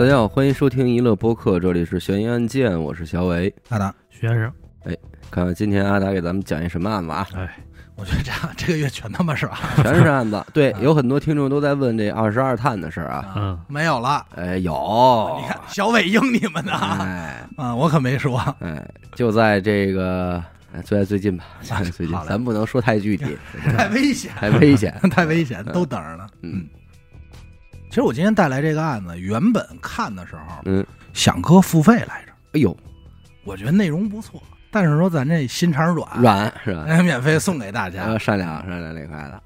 [0.00, 3.54] 大家好，欢迎收听娱乐播客，这里是悬疑案件，我是小伟。
[3.68, 4.50] 阿达，徐先生，
[5.30, 7.28] 看看今天阿达给咱们讲一什么案子啊？
[7.36, 7.58] 哎，
[7.96, 10.42] 我觉得这样这个月全他妈是吧， 全是案子。
[10.54, 13.34] 对，有很多听众都在问这二十二探的事儿啊。
[13.36, 14.24] 嗯，没有了。
[14.36, 18.38] 哎，有，你看小伟应你们的啊，哎啊我可没说。
[18.60, 18.82] 哎，
[19.14, 23.36] 就在这个，哎就在最近吧，就在最近好，嘞咱不能说太具体，
[23.76, 24.98] 太危险，太危险。
[25.10, 26.26] 太危险，都等着呢。
[26.40, 26.66] 嗯
[27.90, 32.74] 其实我今天带来这个案子，原本看的时候嗯，想搁付费来着，哎呦，
[33.44, 34.40] 我觉得内容不错，
[34.70, 36.84] 但是说咱这心肠软，软是吧？
[36.86, 38.04] 哎，免费送给大家。
[38.04, 38.16] 呃，。
[38.16, 39.42] 善良善良这块的，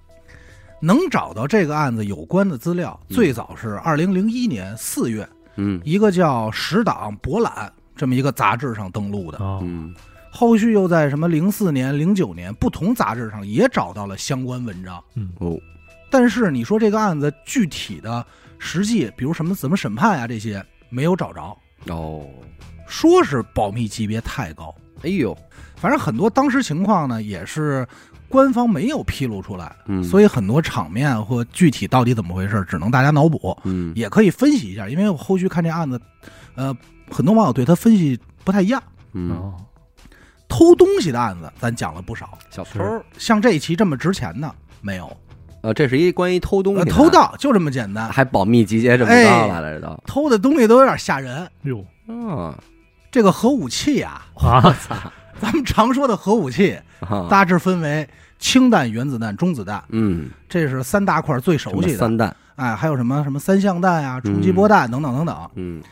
[0.78, 5.80] 能找到这个案子有关的资料，最早是二零零一年四月，嗯。
[5.82, 7.50] 一个叫《十党博览》
[7.96, 9.38] 这么一个杂志上登录的。
[9.38, 9.94] 哦，嗯。
[10.30, 15.30] 后续又在什么零四年、零九年不同杂志上也找到了相关文章，嗯。
[15.38, 15.58] 哦，
[16.14, 18.24] 但是你说这个案子具体的
[18.56, 22.24] 实际，比如什么怎么审判呀、这些没有找着，哦，
[22.86, 25.36] 说是保密级别太高，哎呦，
[25.74, 27.84] 反正很多当时情况呢也是
[28.28, 36.00] 官方没有披露出来，嗯，所以很多场面或具体到底怎么回事，只能大家脑补，嗯，也可以分析一下，因为我后续看这案子，
[36.54, 36.72] 呃，
[37.10, 38.80] 很多网友对他分析不太一样。
[39.14, 39.52] 嗯，哦，
[40.46, 45.16] 偷东西的案子咱讲了不少，小偷，像这一期这么值钱的没有。
[45.64, 51.48] 呃，这是一关于偷东西呃，偷盗就这么简单，还保密集结这么哎高了，这都，偷的东西都有点吓人。
[51.62, 52.54] 哟啊，
[53.10, 54.42] 这个核武器啊，我，
[54.86, 54.94] 操，
[55.40, 58.06] 咱们常说的核武器啊大致分为
[58.38, 61.96] 氢弹、原子弹、中子弹，嗯，这是三大块最熟悉的。
[61.96, 65.50] 三弹，哎，还有什么什么三相弹啊、冲击波弹等等等等。
[65.54, 65.82] 嗯，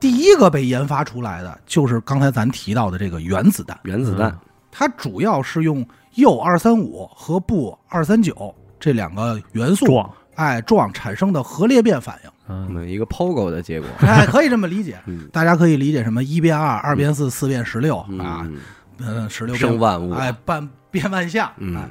[0.00, 4.34] 第一个被研发出来的就是刚才咱提到的这个原子弹，原子弹，
[4.72, 12.30] 它主要是用铀二三五和钚二三九这两个元素，撞，哎撞产生的核裂变反应。
[12.48, 14.98] 嗯，嗯，一个 POGO 的结果， 哎，可以这么理解。
[15.06, 15.28] 嗯。
[15.32, 18.58] 大家可以理解什么一变二，二变四，四变十六啊，嗯，
[18.98, 21.46] 嗯，十六变生万物，哎，半变万象。
[21.48, 21.90] 哎嗯，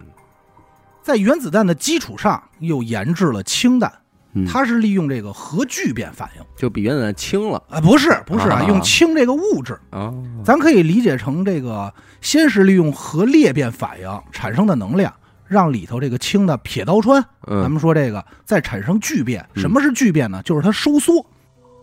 [1.04, 3.92] 在原子弹的基础上又研制了氢弹，
[4.34, 4.46] 嗯。
[4.48, 6.44] 它是利用这个核聚变反应。
[6.56, 7.62] 就比原子弹轻了。
[7.70, 8.64] 啊，不是不是啊，啊。
[8.68, 10.12] 用氢这个物质，啊，
[10.44, 15.14] 咱可以理解成这个，先是利用核裂变反应产生的能量，
[15.48, 19.46] 让里头这个氢的撇刀川，咱嗯，们说这个再产生聚变。
[19.56, 19.62] 嗯。
[19.62, 20.42] 什么是聚变呢？
[20.44, 21.26] 就是它收缩，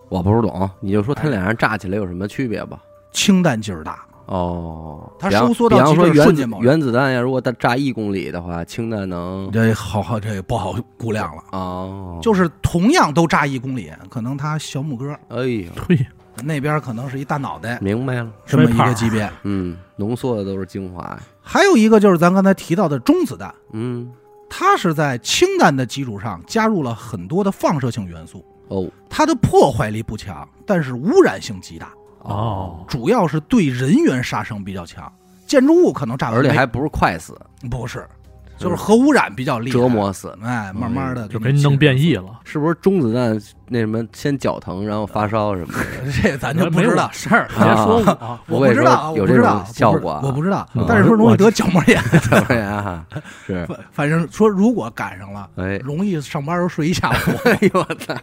[0.08, 2.78] 我不是懂，你就说它俩人炸起来有什么区别吧？
[3.12, 6.64] 氢弹劲儿大，哦，它比方收缩到极比方说原子致瞬间爆炸。
[6.64, 11.42] 原子弹呀，如果它炸一公里的话，氢弹能这好好这不好估量了。
[11.52, 16.06] 哦，就是同样都炸一公里，可能它小拇哥哎呦，嘿，
[16.42, 19.30] 那边可能是一大脑袋，明白了，这么一个级别。
[19.44, 24.10] 嗯，浓缩的都是精华呀，还有一个就是咱刚才提到的中子弹，嗯，
[24.48, 28.88] 它是在氢弹的基础上加入了很多的放射性元素，哦。
[29.10, 35.12] 它的破坏力不强，但是污染性极大，哦，主要是对人员杀伤比较强。
[35.46, 37.38] 建筑物可能炸而且还不是快死，
[37.70, 38.08] 不是，
[38.56, 40.36] 就是核污染比较厉害，折磨死。
[40.42, 43.38] 哎，慢慢的就给你弄变异了，是不是中子弹
[43.68, 45.72] 那什么先脚疼，然后发烧什么
[46.04, 46.12] 的？
[46.22, 47.10] 这咱就不知道。
[47.12, 52.00] 事儿，别说我， 我不知道，有这种我不知道效果啊我不知道嗯，但是说容易得角膜炎。
[52.30, 53.04] 角膜炎哈？
[53.46, 57.14] 是， 反反正说如果赶上了，哎，容易上班时候睡一下午。
[57.44, 58.14] 哎呦我操！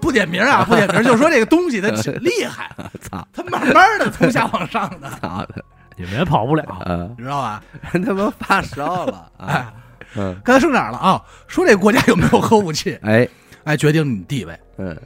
[0.00, 1.88] 不点名啊，不点名，就说这个东西它
[2.20, 5.64] 厉害，操它慢慢的从下往上的，操的，
[6.00, 7.62] 你们也跑不了，嗯，你知道吧？
[7.92, 9.46] 人 他妈发烧了啊！
[9.46, 9.66] 哎，
[10.16, 11.22] 嗯，刚才说哪儿了啊？
[11.46, 13.28] 说这国家有没有核武器， 哎，
[13.64, 14.58] 哎，决定你地位。
[14.78, 14.96] 嗯，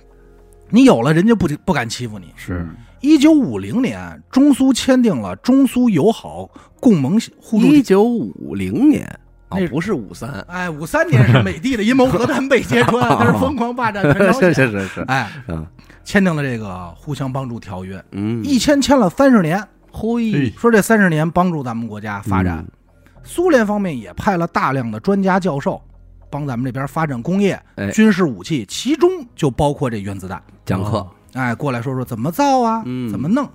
[0.70, 2.32] 你有了，人家不不敢欺负你。
[2.36, 2.64] 是
[3.00, 6.48] 一九五零年，中苏签订了中苏友好
[6.80, 7.82] 共盟互助一。
[7.82, 9.04] 九五零年，
[9.48, 14.54] 哦那，不是五三，哎，五三年是美帝的阴谋核弹被揭穿， 那是疯狂霸占全朝是鲜。
[14.54, 15.66] 是是是，哎，嗯
[16.04, 19.62] 签订了这个互相帮助条约，嗯，一签签了三十年，
[19.94, 20.50] 嘿。
[20.58, 22.58] 说这三十年帮助咱们国家发展。
[22.58, 22.72] 嗯。
[23.22, 25.80] 苏联方面也派了大量的专家教授，
[26.28, 27.90] 帮咱们这边发展工业、哎。
[27.92, 30.42] 军事武器，其中就包括这原子弹。
[30.66, 33.08] 讲课，哎，过来说说怎么造啊，嗯。
[33.08, 33.48] 怎么弄。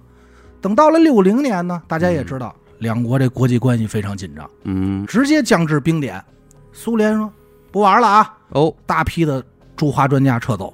[0.62, 6.24] 等到了六零年呢，大家也知道，两国这国际关系非常紧张，嗯，直接降至冰点。
[6.72, 7.32] 苏联说
[7.72, 9.44] 不玩了啊，哦，大批的
[9.76, 10.74] 驻华专家撤走。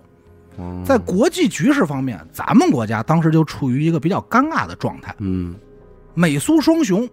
[0.58, 5.56] 嗯在国际局势方面，咱们国家当时就处于一个比较尴尬的状态，嗯，
[6.14, 7.08] 美苏双雄，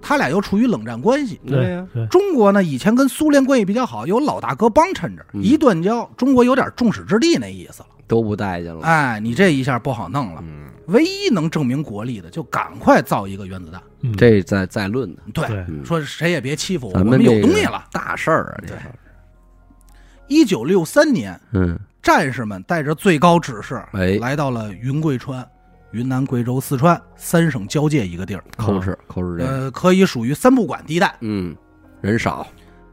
[0.00, 1.40] 他俩又处于冷战关系。
[1.46, 5.42] 对呀，对，中国呢，以前跟苏联关系比较好，有老大哥帮衬着，嗯。
[5.42, 7.88] 一断交，中国有点众矢之的那意思了。
[8.06, 10.42] 都不待见了，哎，你这一下不好弄了。
[10.44, 13.80] 嗯，唯一能证明国力的，就赶快造一个原子弹。
[14.00, 14.16] 嗯。
[14.16, 15.84] 这在在论呢，对，嗯。
[15.84, 17.84] 说谁也别欺负我，我们有东西了。
[17.92, 18.78] 大事儿啊，这对。
[18.78, 18.84] 是，
[20.26, 24.18] 一九六三年，嗯战士们带着最高指示，哎。
[24.20, 25.46] 来到了云贵川、
[25.92, 31.14] 云南、贵州、四川三省交界一个地儿，抠哧抠哧这个，呃，可以属于三不管地带。
[31.20, 31.54] 嗯，
[32.00, 32.46] 人少，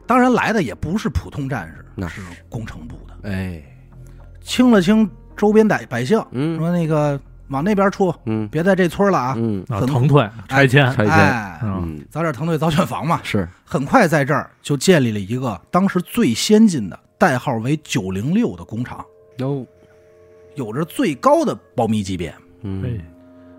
[0.06, 2.20] 当然来的也不是普通战士，那是。
[2.48, 3.62] 工程部的，哎，
[4.40, 6.58] 清了清周边百百姓，嗯。
[6.58, 7.18] 说那个
[7.48, 8.48] 往那边出，嗯。
[8.48, 9.64] 别在这村了啊，嗯。
[9.66, 13.20] 腾退拆迁，拆迁，嗯，早点腾退早选房嘛。
[13.22, 19.04] 是，很快在这儿就建立了一个当时最先进的，代号为九零六的工厂，
[19.38, 19.66] 有，
[20.54, 22.34] 有着最高的保密级别。
[22.62, 23.04] 嗯，哎，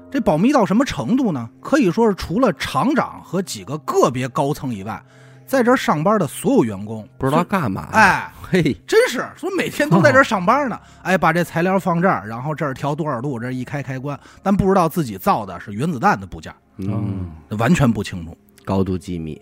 [0.09, 1.49] 这保密到什么程度呢？
[1.61, 5.03] 可以说是除了厂长和几个个别高层以外，
[5.45, 10.79] 在这儿上班的所有员工不知道干嘛，，哎，嘿，真是说每天都在这上班呢。
[11.01, 18.37] 哎，把这材料放这儿，然后这儿调多少度，这一开开关，但不知道自己造的是原子弹的部件，嗯，完全不清楚。
[18.63, 19.41] 高度机密，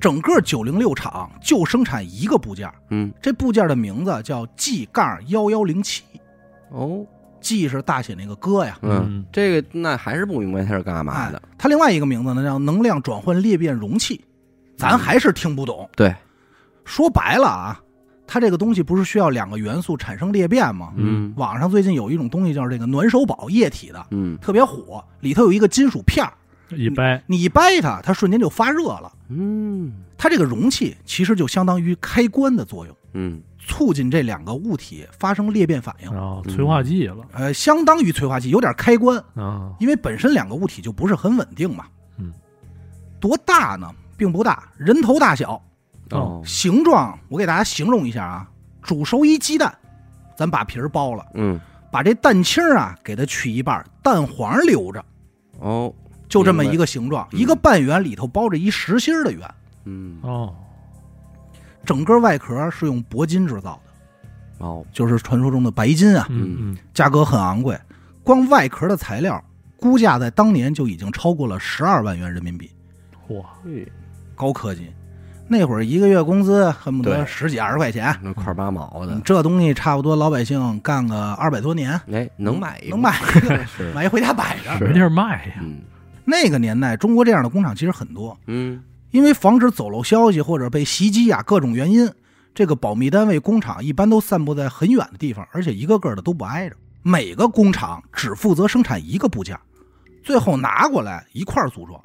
[0.00, 6.02] 整个九零六厂就生产一个部件，嗯，这部件的名字叫 G 杠幺幺零七。
[6.70, 7.04] 哦
[7.40, 8.78] ，，G 是大写那个哥呀。
[8.82, 14.24] 嗯，这个那还是不明白它是干嘛哎的，，它另外一个名字呢叫能量转换裂变容器，
[14.76, 15.88] 咱还是听不懂。
[15.96, 16.14] 对，
[16.84, 17.80] 说白了啊，
[18.26, 20.92] 它这个东西不是需要两个元素产生裂变吗？
[20.96, 21.32] 嗯。
[21.36, 24.36] 网上最近有一种东西叫这个暖手宝，液体的，嗯。
[24.38, 26.32] 特别火，里头有一个金属片儿
[26.70, 29.12] 一掰，你一掰它，它瞬间就发热了。
[29.28, 36.12] 嗯它这个容器其实就相当于开关的作用，嗯，促进这两个物体发生裂变反应。
[36.12, 41.84] 然后催化剂了呃，相当于催化剂，有点开关，啊，因为本身两个物体就不是很稳定嘛。
[42.18, 42.32] 嗯，
[43.20, 43.88] 多大呢？
[44.16, 45.62] 并不大，人头大小，
[46.10, 48.50] 哦，形状我给大家形容一下啊。
[48.82, 49.72] 煮熟一鸡蛋，
[50.36, 51.60] 咱把皮儿剥了，嗯，
[51.92, 55.04] 把这蛋清儿啊给它取一半，蛋黄留着，
[55.60, 55.94] 哦，
[56.28, 59.54] 就这么一个形状，嗯一个半圆里头包着一实心儿的圆，
[59.84, 60.54] 嗯，哦，
[61.84, 67.78] 整个外壳是用铂金制造的，哦，就是传说中的白金啊，嗯嗯，价格很昂贵，
[68.22, 69.42] 光外壳的材料
[69.78, 72.70] 估价在当年就已经超过了十二万元人民币，
[73.26, 73.90] 嚯，嘿
[74.34, 74.92] 高科技。
[75.50, 84.78] 那会儿一个月工资恨不得十几二十块钱，那块八毛的，这东西差不多老百姓干个二百多年，哎，能买一个能买一个，买一回家摆着。
[84.78, 85.78] 没地儿卖呀，嗯
[86.28, 88.82] 那个年代，中国这样的工厂其实很多，嗯。
[89.10, 92.10] 因为防止走漏消息或者被袭击呀、各种原因，
[92.54, 96.76] 这个保密单位工厂一般都散布在很远的地方，而且一个个的都不挨着。
[97.02, 99.58] 每个工厂只负责生产一个部件，
[100.22, 101.98] 最后拿过来一块儿组装。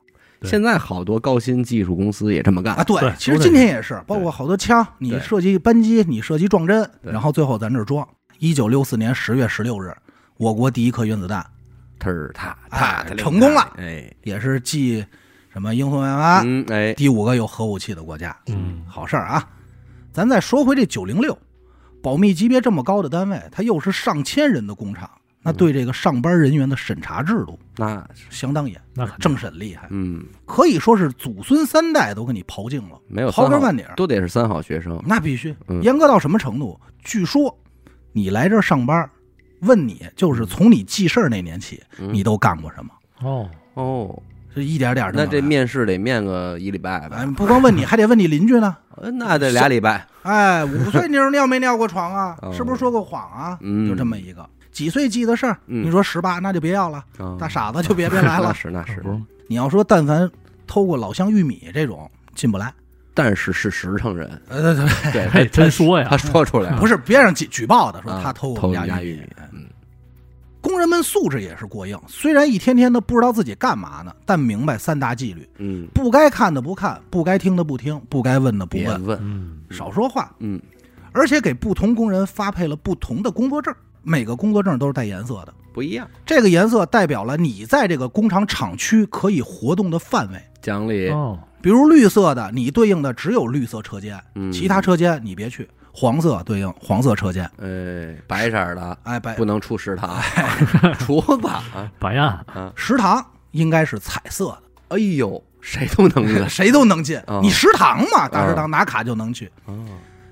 [0.43, 2.63] 现在好多高新技术公司也这么啊。
[2.63, 8.07] 干，啊，对其实今天也是，包括好多枪，你设计扳机，你设计撞针，然后最后咱这装。
[8.39, 9.93] 一九六四年十月十六日，
[10.37, 11.45] 我国第一颗原子弹忒
[12.09, 13.73] 儿踏哎踏成功了。
[13.77, 15.05] 哎，也是继
[15.51, 18.35] 什么英松原发嗯哎，第五个有核武器的国家。
[18.47, 19.47] 嗯，好事儿啊！
[20.11, 21.37] 咱再说回这九零六，
[22.01, 25.09] 保密级别这么高的单位，它又是上千人的工厂，
[25.41, 30.23] 那对这个上班人员的审查制度那相当严，那政审厉害，嗯。
[30.45, 33.93] 可以说是祖孙三代都给你刨净了，没有刨根问底儿。
[33.95, 35.55] 都得是三好学生，那必须。
[35.67, 35.81] 嗯。
[35.81, 36.79] 严格到什么程度？
[37.03, 37.55] 据说
[38.11, 39.09] 你来这儿上班，
[39.63, 42.91] 问你就是从你记事儿那年起，嗯你都干过什么？
[43.21, 47.25] 哦，哦，这一点点儿那这面试得面个一礼拜哎，吧？
[47.37, 48.75] 不光问你，还得问你邻居呢。
[48.95, 52.37] 呃那得俩礼拜，哎，五岁妞尿没尿过床啊？
[52.43, 53.57] 哦是不是说过谎啊？
[53.61, 55.57] 嗯就这么一个几岁记的事儿。
[55.67, 58.53] 嗯你说十八，那就别要了，啊大傻子就别别来那了。
[58.53, 60.29] 是 那是可，不是 你要说但凡
[60.67, 62.71] 偷过老乡玉米这种，进不来。
[63.13, 64.75] 但是是实诚人，呃，
[65.11, 66.07] 对真说呀。
[66.09, 69.65] 他，说出来了，不是别让举举报的，说啊他偷我们家玉家玉米，嗯。
[70.61, 80.33] 工人们素质也是过硬，虽然一天天的不知道自己干嘛呢，但明白三大纪律：嗯，不该看的不看，不该听的不听，不该问的不问，问，嗯，少说话。
[80.39, 80.61] 嗯。
[81.11, 85.53] 而且给不同工人发配了不同的工作证，每个工作证都是带颜色的。
[85.71, 90.41] 不一样，这个颜色代表了你在这个工厂厂区可以活动的范围。
[90.61, 95.67] 奖励，哦，比如绿色的，你对应的只有绿色车间，嗯其他车间你别去。
[95.95, 100.19] 黄色对应黄色车间，哎，白色儿的哎，白不能出食堂，
[100.99, 102.43] 厨子啊， 白呀，
[102.75, 104.47] 食堂应该是彩色
[104.89, 107.17] 的，哎呦，谁都能的谁都能进。
[107.27, 109.49] 哦你食堂嘛，大食堂拿卡就能去。
[109.65, 109.85] 哦，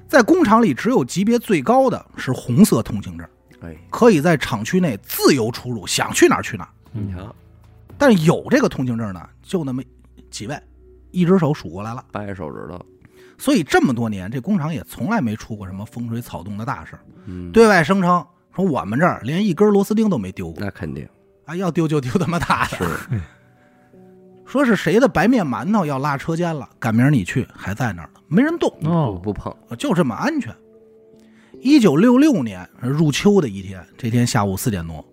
[0.10, 3.26] 在工厂里，只有级别最高的是红色通行证，
[3.62, 6.70] 哎，可以在厂区内自由出入，想去哪儿去哪儿。
[6.92, 7.34] 你瞧，
[8.00, 9.84] 但是有这个通行证呢，就那么
[10.32, 10.60] 几位，
[11.12, 12.04] 一只手数过来了。
[12.12, 12.84] 掰手指头，
[13.38, 17.02] 所以这么多年，这工厂也从来没出过什么风吹草动的大事儿。
[17.26, 18.26] 嗯，对外声称
[18.56, 21.08] 说我们这儿连一根螺丝钉都没丢过，那肯定。
[21.46, 22.78] 啊，要丢就丢他妈大的。
[22.78, 23.22] 是，
[24.46, 30.54] 说是谁的白面馒头要拉车间了，赶明儿你去还在那儿呢，没人动，不哦，不碰，就这么安全。
[31.60, 35.04] 一九六六年入秋的一天，这天下午四点多，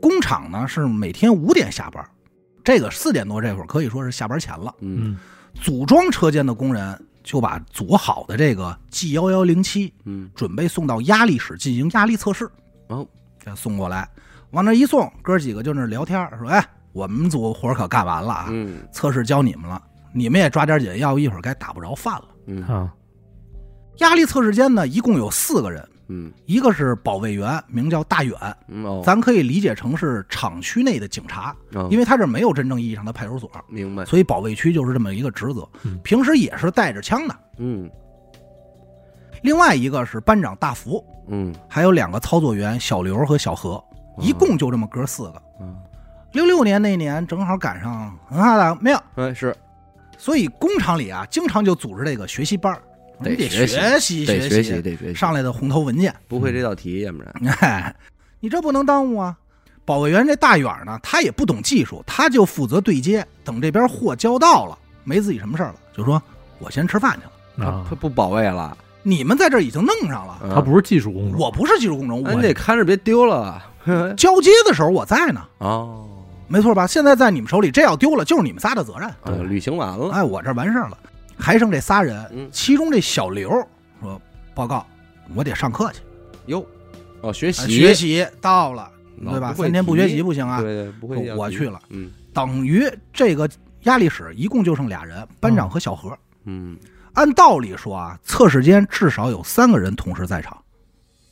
[0.00, 2.04] 工厂呢是每天五点下班，
[2.64, 4.74] 这个四点多这会儿可以说是下班前了。
[4.80, 5.12] 嗯。
[5.12, 5.18] 嗯
[5.54, 12.50] 组装车间的工人就把组好的这个 G 幺幺零七嗯，准备送到压力室进行压力测试，
[12.88, 13.06] 哦，
[13.38, 14.08] 给送过来，
[14.50, 18.86] 往那一送，哥几个就那聊天说：“哎，我们组活可干完了啊，嗯。
[18.92, 19.80] 测试交你们了，
[20.12, 22.62] 你们也抓点紧，要不一会儿该打不着饭了。”嗯。
[22.64, 22.92] 啊，
[23.98, 26.32] 压力测试间呢，一共有四个人，嗯。
[26.44, 28.36] 一个是保卫员，名叫大远，
[28.68, 31.88] 嗯哦，咱可以理解成是厂区内的警察，哦。
[31.90, 35.98] 因为他这没有真正意义上的派出所，明白，所以保卫区就是这么一个职责嗯。
[36.04, 37.34] 平时也是带着枪的。
[37.58, 37.90] 嗯。
[39.42, 41.54] 另外一个是班长大福，嗯。
[41.68, 43.82] 还有两个操作员小刘和小何，
[44.18, 45.42] 一共就这么哥四个。
[45.60, 45.76] 嗯，
[46.32, 49.56] 六六年那年正好赶上文化大革命，哎是。
[50.18, 52.91] 所以工厂里啊经常就组织这个学习班儿你
[53.22, 56.14] 得得学习学习得学习习得学习，上来的红头文件。
[56.28, 57.94] 不会这道题，要不然哎，
[58.40, 59.36] 你这不能耽误啊！
[59.84, 63.26] 保卫员这大远呢，他也不懂技术，他就负责对接。
[63.44, 66.22] 等这边货交到了，没自己什么事儿了，就说
[66.58, 67.68] 我先吃饭去了。
[67.68, 73.62] 啊他，不保卫了，你们在这儿已经弄上了，嗯他不是技术工种，我不是技术工程，我得看着别丢了
[74.16, 76.06] 交接的时候我在呢， 哦，
[76.46, 76.86] 没错吧？
[76.86, 79.10] 现在在你们手里，这要丢了就是你们仨的责任。
[79.22, 80.96] 呃旅行完了，哎，我这完事儿了，
[81.42, 83.50] 还剩这仨人，嗯其中这小刘
[84.00, 84.20] 说
[84.54, 84.86] ：“报告，
[85.34, 86.00] 我得上课去，
[86.46, 86.64] 哟，
[87.20, 89.52] 哦学哎习学习到了，对吧？
[89.52, 90.60] 三天不学题习不行啊。
[90.60, 93.48] 对对，不会我去了嗯等于这个
[93.82, 96.16] 压力室一共就剩俩人，班长和小何。
[96.44, 96.78] 嗯
[97.14, 100.56] 按道理说啊，测试间至少有三个人同时在场，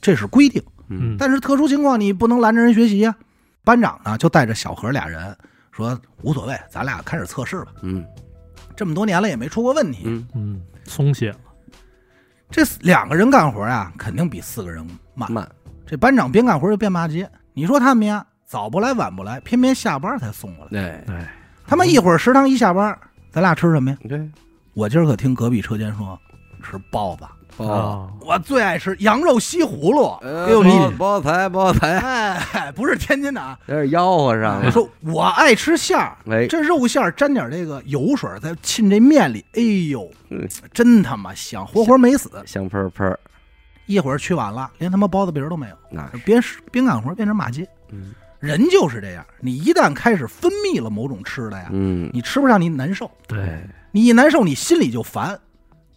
[0.00, 0.62] 这是规定。
[0.88, 3.14] 嗯但是特殊情况你不能拦着人学习呀、
[3.62, 5.36] 班长呢就带着小何俩人
[5.70, 7.72] 说无所谓，咱俩开始测试吧。
[7.82, 8.04] 嗯
[8.80, 10.04] 这么多年了也没出过问题。
[10.06, 11.38] 嗯嗯，松懈了，
[12.50, 14.82] 这两个人干活啊，肯定比四个人
[15.12, 15.30] 慢。
[15.30, 15.46] 慢，
[15.86, 17.30] 这班长边干活就边骂街。
[17.52, 20.70] 你说他们呀，早不来晚不来，偏偏下班才送过来。
[20.70, 21.30] 对哎，
[21.66, 22.98] 他们一会儿食堂一下班，
[23.30, 23.98] 咱俩吃什么呀？
[24.08, 24.26] 对，
[24.72, 26.18] 我今儿可听隔壁车间说
[26.62, 27.24] 吃包子，
[28.20, 30.08] 我最爱吃羊肉西葫芦。
[30.22, 33.58] 哎呦，你包包财包财，哎，不是天津的啊。
[33.66, 42.30] 有点吆喝上了，我说我爱吃馅儿，哎，这肉馅儿沾点这个油水，再浸这面里，哎呦嗯，真他妈香，活活没死。
[42.46, 43.16] 香喷喷，
[43.86, 47.68] 一会儿去晚了，连他妈包子皮儿都没有，那是，边边干活变成骂街。
[47.90, 48.14] 嗯。
[48.38, 53.60] 人就是这样，你一旦开始分泌了某种吃的呀，嗯，你吃不上你难受，对，
[53.92, 55.38] 你一难受你心里就烦，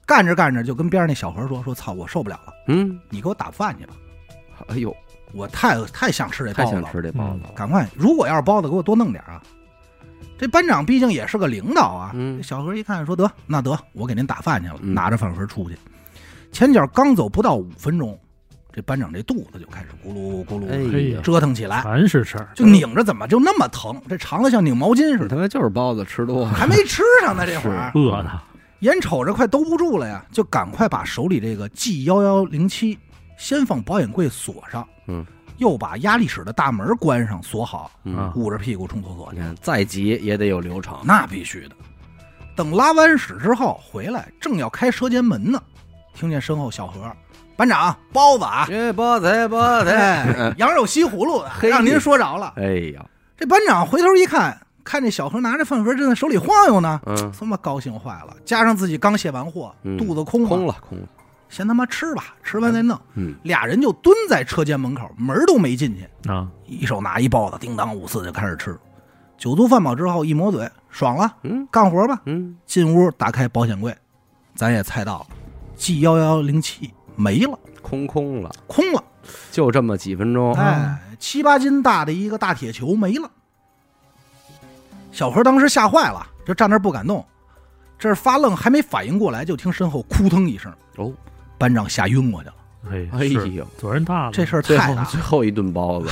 [0.06, 3.94] 干着干着就跟边上那小何说说操，我受不了了，嗯，你给我打饭去吧，
[4.68, 4.96] 哎呦，
[5.34, 9.42] 我太太想吃这太想包子了，吃这包子了，赶快，如果要是包子，给我多弄点啊。
[10.38, 12.38] 这班长毕竟也是个领导啊，嗯。
[12.38, 14.94] 这小何一看说得那得，我给您打饭去了，嗯。
[14.94, 15.78] 拿着饭盒出去，
[16.52, 18.20] 前脚刚走不到五分钟，
[18.74, 27.92] 这班长这肚子就开始咕噜咕噜哎呀，折腾起来，全是事儿，就拧着怎么就那么疼，这肠子像拧毛巾似的，他妈就是包子吃多了，还没吃上呢，这会儿。
[27.96, 28.42] 饿的，
[28.84, 33.00] 眼瞅着快兜不住了呀，就赶快把手里这个 G 幺幺零七
[33.38, 35.26] 先放保险柜锁上，嗯，
[35.58, 38.14] 又把压力室的大门关上锁好，嗯。
[38.18, 39.38] 啊，捂着屁股冲厕所去。
[39.38, 41.76] 你看再急也得有流程，那必须的。
[42.58, 45.64] 等拉完屎之后回来，正要开车间门呢，
[46.14, 47.10] 听见身后小何
[47.56, 52.52] 班长包子啊，这包子包子，哎， 羊肉西葫芦让您说着了。
[52.58, 53.06] 哎呀，
[53.38, 58.36] 这班长回头一看，看这小何拿着饭盒正在手里晃悠呢，嗯，他妈高兴坏了。
[58.46, 61.06] 加上自己刚卸完货，嗯肚子空空了空了，
[61.50, 63.00] 先他妈吃吧，吃完再弄。
[63.16, 68.78] 嗯，俩人就蹲在车间门口，门都没进去，啊，一手拿一包子，叮当五四就开始吃。
[69.38, 72.22] 酒足饭饱之后，一抹嘴，爽了，嗯干活吧。
[72.26, 73.96] 嗯，进屋打开保险柜，
[74.56, 75.28] 咱也猜到了
[75.76, 79.04] ，G 幺幺零七没了，空空了，空了。
[79.52, 83.30] 就这么几分钟，哎，七八斤大的一个大铁球没了。
[85.14, 87.24] 小何当时吓坏了，就站那不敢动。
[88.00, 91.14] 这是发愣，还没反应过来，就听身后扑腾一声，哦，
[91.58, 92.56] 班长吓晕过去了。
[92.92, 96.10] 哎呦，责任大了，这事儿太大了，最后一顿包子，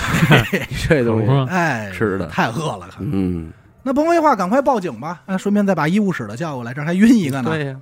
[0.88, 2.88] 这东西，哎，是的太饿了。
[2.90, 3.52] 看嗯，
[3.84, 5.24] 那甭废话，赶快报警吧！
[5.26, 7.50] 哎，顺便再把医务室的叫过来，这还晕一个呢。
[7.50, 7.76] 对呀，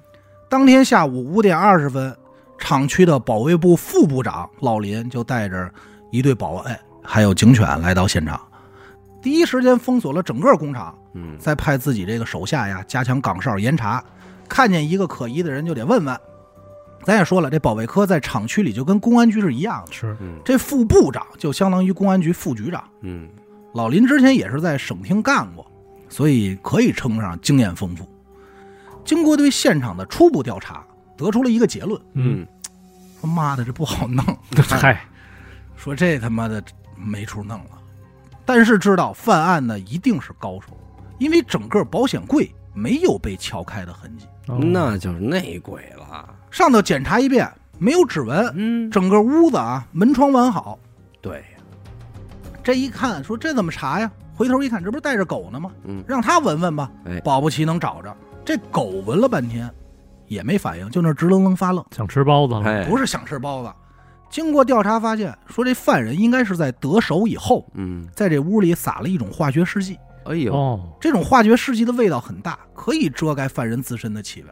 [0.50, 2.16] 当天下午五点二十分，
[2.58, 5.70] 厂区的保卫部副部长老林就带着
[6.12, 8.42] 一队保安还有警犬来到现场，
[9.22, 14.04] 第一时间封锁了整个工厂，嗯，再派自己这个手下呀加强岗哨严查，
[14.48, 16.18] 看见一个可疑的人就得问问。
[17.04, 20.16] 咱也说了，这保卫科在厂区里就跟公安局是一样的，是。
[20.20, 20.40] 嗯。
[20.44, 22.84] 这副部长就相当于公安局副局长。
[23.02, 23.28] 嗯，
[23.74, 25.66] 老林之前也是在省厅干过，
[26.10, 28.08] 所以可以称得上经验丰富。
[29.06, 30.86] 经过对现场的初步调查，
[31.18, 32.46] 得出了一个结论：嗯，
[33.22, 34.24] 说妈的这不好弄，
[34.68, 35.02] 嗨，
[35.78, 36.62] 说这他妈的
[36.96, 37.79] 没处弄了。
[38.50, 40.76] 但是知道犯案的一定是高手，
[41.20, 46.28] 因为整个保险柜没有被撬开的痕迹，哦那就是内鬼了。
[46.50, 50.80] 上头检查一遍没有指纹，嗯，整个屋子啊门窗完好。
[51.22, 51.46] 对，
[52.64, 54.10] 这一看说这怎么查呀？
[54.34, 55.70] 回头一看，这不是带着狗呢吗？
[55.84, 56.90] 嗯，让他闻闻吧。
[57.06, 58.12] 哎保不齐能找着。
[58.44, 59.72] 这狗闻了半天，
[60.26, 63.72] 也没反应，就那直愣愣发愣，想吃包子了，哎，不是想吃包子。
[64.30, 69.98] 经过调查发现，说这犯人应该是在得手以后，嗯，在这屋里撒了一种化学试剂。
[70.26, 74.48] 哎呦，哦，这种化学试剂的味道很大，可以遮盖犯人自身的气味，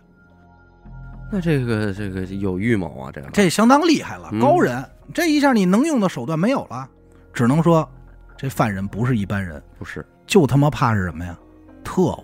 [1.32, 3.30] 那这个这个有预谋啊，这个。
[3.32, 4.40] 这相当厉害了，嗯。
[4.40, 4.84] 高人。
[5.14, 6.90] 这一下你能用的手段没有了，
[7.32, 7.88] 只能说
[8.36, 10.06] 这犯人不是一般人，不是。
[10.26, 11.38] 就他妈怕是什么呀？
[11.84, 12.24] 特务，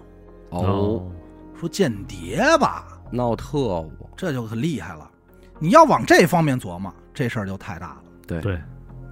[0.49, 1.11] 哦，，
[1.57, 5.09] 说间谍吧，闹特务，这就很厉害了。
[5.59, 8.01] 你要往这方面琢磨，这事儿就太大了。
[8.25, 8.61] 对对，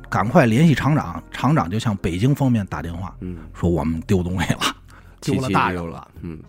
[0.09, 4.59] 赶快联系厂长，厂长就向北京方面打电话，嗯，说我们丢东西了，
[5.21, 6.39] 丢了大人了，嗯，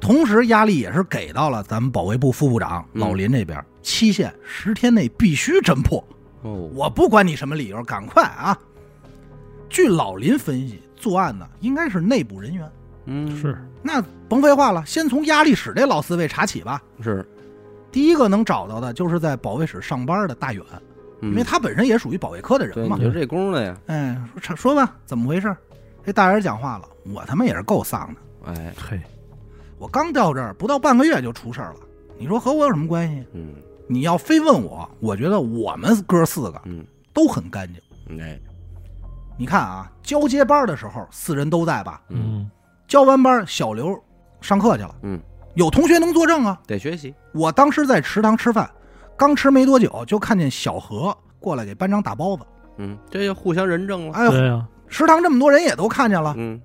[0.00, 6.02] 同时压力也是给到了咱们保卫部副部长嗯老林这边，期限十天内必须侦破。
[6.42, 8.58] 哦，我不管你什么理由，赶快啊！
[9.68, 12.70] 据老林分析，作案的应该是内部人员。
[13.06, 16.80] 嗯，是，那甭废话了，先从压力室这老四位查起吧。
[17.02, 17.28] 是，
[17.98, 20.64] 第一个能找到的就是在保卫室上班的大远，
[21.20, 23.02] 因因为他本身也属于保卫科的人，嘛你。
[23.02, 25.52] 就这功的呀，哎，说说吧，怎么回事？
[26.04, 28.52] 这大人讲话了，我他妈也是够丧的。
[28.52, 29.00] 哎，嘿，
[29.78, 31.80] 我刚到这儿不到半个月就出事儿了，
[32.16, 33.26] 你说和我有什么关系？
[33.32, 33.52] 嗯
[33.88, 38.20] 你要非问我，我觉得我们哥四个嗯，都很干净。
[38.20, 38.38] 哎，
[39.36, 42.00] 你看啊，交接班的时候四人都在吧？
[42.10, 42.48] 嗯，
[42.86, 44.00] 交完班，小刘
[44.40, 44.94] 上课去了。
[45.02, 45.20] 嗯，
[45.58, 46.56] 有同学能作证啊。
[46.68, 48.70] 得学习，我当时在食堂吃饭，
[49.16, 52.44] 刚吃没多久，就看见小何过来给班长打包子。
[52.76, 56.32] 嗯，这就互相认证了，哎呦，食堂这么多人也都看见了。
[56.36, 56.60] 嗯，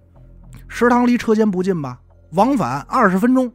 [0.68, 2.00] 食堂离车间不近吧？
[2.34, 3.52] 往返二十分钟，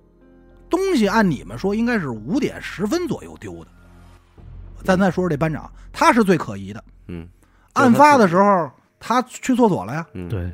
[0.68, 3.70] 东西按你们说应该是五点十分左右丢的。
[4.82, 6.82] 咱再说说这班长，他是最可疑的。
[7.06, 7.28] 嗯，
[7.74, 10.04] 案发的时候，他去厕所了呀。
[10.14, 10.52] 嗯，对，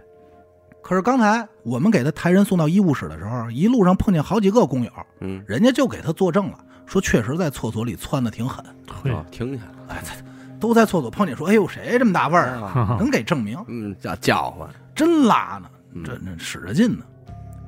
[0.85, 8.63] 可是刚才我们给他抬人送到医务室的时候，一路上碰见好几个工友，嗯，人家就给他作证了，说确实在厕所里窜的挺狠，
[9.03, 9.97] 嘿，哦，听见了，
[10.61, 16.05] 都在厕所碰见，说：“哎呦，谁这么大味儿啊？”能给证明，嗯，叫叫唤，真拉呢，嗯。
[16.05, 17.05] 这这使着劲呢。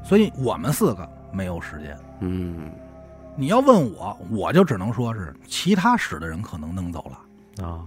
[0.05, 1.99] 所以我们四个没有时间。
[2.21, 2.71] 嗯，
[3.35, 7.67] 你要问我，我就只能说是其他室的人可能弄走了。
[7.67, 7.81] 啊，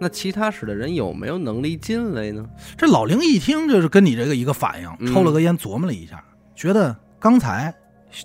[0.00, 2.48] 那其他室的人有没有能力进来呢？
[2.76, 7.72] 这老林一听就是跟你这个一个反应，嗯抽了个烟琢磨了一下，觉得刚才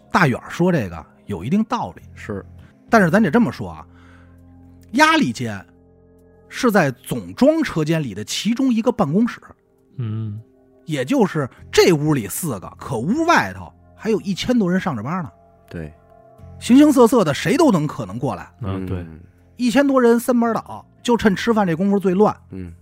[0.09, 2.01] 大远说这个有一定道理。
[2.15, 2.45] 是，
[2.89, 3.85] 但是咱得这么说啊，
[4.93, 5.63] 压力间
[6.47, 9.41] 是在总装车间里的其中一个办公室，
[9.97, 10.39] 嗯，
[10.85, 15.29] 也就是这屋里四个，可屋外头还有一千多人上着班呢，
[15.69, 15.93] 对，
[16.57, 18.49] 形形色色的，谁都能可能过来。
[18.61, 19.19] 嗯，对，嗯，
[19.57, 22.73] 一千多人三班倒，就趁吃饭这功夫最乱，嗯，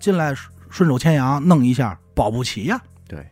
[0.00, 3.30] 进来顺顺手牵羊弄一下，保不齐呀、对，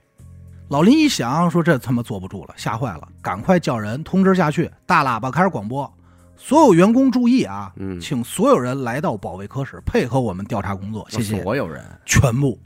[0.69, 5.91] 老林一想，说这他妈坐不住了，吓坏了，赶快叫人通知下去，大喇叭开始广播，
[6.37, 7.99] 所有员工注意啊，嗯。
[7.99, 11.43] 请所有人来到保卫科室配合我们调查工作，谢谢。
[11.43, 12.61] 所有人，全部。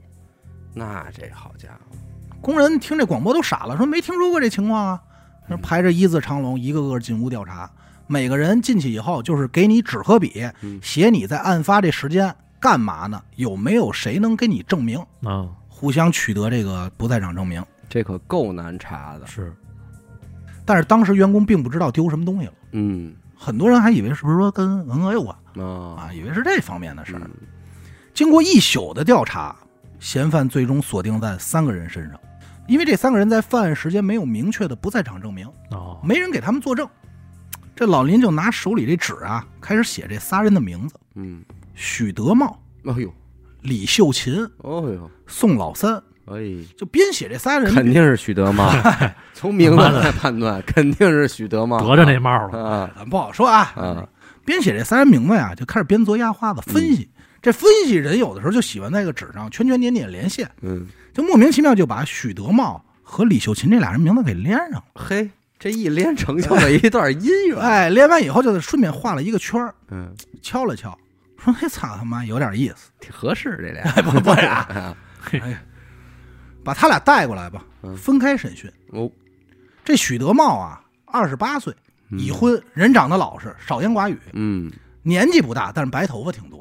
[0.75, 1.97] 那这好家伙，
[2.41, 5.03] 工人听这广播都傻了，说没听说过这情况啊，
[5.47, 7.71] 说排着一字长龙，一个个进屋调查，
[8.11, 10.81] 每个人进去以后就是给你纸和笔，嗯。
[10.83, 13.23] 写你在案发这时间干嘛呢？
[13.37, 14.99] 有没有谁能给你证明？
[15.23, 17.65] 啊，互相取得这个不在场证明。
[17.89, 19.55] 这可够难查的，是，
[20.65, 25.37] 但是当时员工并不知道丢什么东西了，嗯，很多人还以为是不是说跟文革有关。
[25.65, 27.23] 啊，啊，以为是这方面的事儿。
[27.25, 27.31] 嗯。
[28.13, 29.55] 经过一宿的调查，
[30.01, 32.19] 嫌犯最终锁定在三个人身上，
[32.67, 36.89] 因为这三个人在犯案时间没有明确的不在场证明，哦，没人给他们作证。
[37.81, 41.43] 这老林就拿手里这纸啊，开始写这仨人的名字：嗯，
[41.75, 43.11] 许德茂、哎呦，
[43.63, 45.95] 李秀琴、哎呦，宋老三，
[46.27, 46.43] 哎，
[46.77, 48.71] 就边写这仨人，肯定是许德茂，
[49.33, 52.91] 从名字来判断，肯定是许德茂，得着那帽了，啊。
[52.95, 53.73] 咱不好说啊。
[53.75, 54.07] 啊，
[54.45, 57.09] 边写这仨人名字呀，就开始边做压花子分析。
[57.41, 64.85] 这分析人有的时候就喜欢在个纸上圈圈点点连线，嗯，就莫名其妙就把许德茂和李秀琴这俩人名字给连上了。
[64.95, 70.99] 嘿，这一连成就了一段姻缘， 哎，连完以后就顺便画了一个圈儿嗯，敲了敲，
[71.39, 72.91] 说：“哎操他妈，有点意思。
[72.99, 74.97] 挺合适这俩， 不不然啊，
[76.65, 78.73] 把他俩带过来吧，嗯分开审讯。
[78.89, 79.11] 哦，
[79.85, 81.75] 这许德茂啊，二十八岁，
[82.11, 86.60] 已婚，人长得老实，少言寡语，嗯，年纪不大，但是白头发挺多。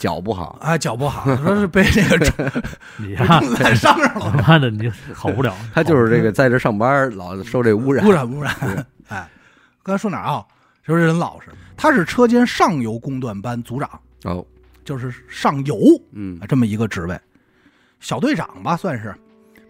[0.00, 2.62] 是脚不好，啊，脚不好，说是被这个重
[2.96, 5.54] 你呀，重 在伤上了，他妈的你好不了。
[5.74, 8.06] 他就是这个在这上班老受这污染。
[8.06, 8.54] 污，染污染。
[9.08, 9.28] 哎，
[9.82, 10.42] 刚才说哪儿啊？
[10.82, 13.88] 说这人老实，他是车间上游工段班组长，
[14.24, 14.44] 哦，
[14.84, 15.78] 就是上游
[16.12, 16.38] 嗯。
[16.40, 17.20] 啊这么一个职位，
[18.00, 19.14] 小队长吧算是。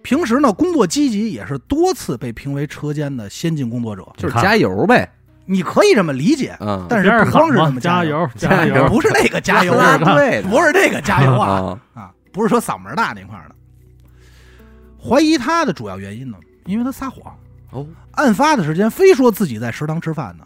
[0.03, 4.07] 平时呢，工作积极，也是多次被评为车间的先进工作者。
[4.17, 5.13] 就是加油呗，
[5.51, 13.55] 你可以这么理解，嗯，但是不光是这么加油，加油 油，不是那个加油拉啊， 队的不是那个加油啊啊， 啊，不是说嗓门大那块儿的。
[15.03, 16.37] 怀疑他的主要原因呢，
[16.67, 17.35] 因为他撒谎。
[17.71, 20.45] 哦，案发的时间非说自己在食堂吃饭呢，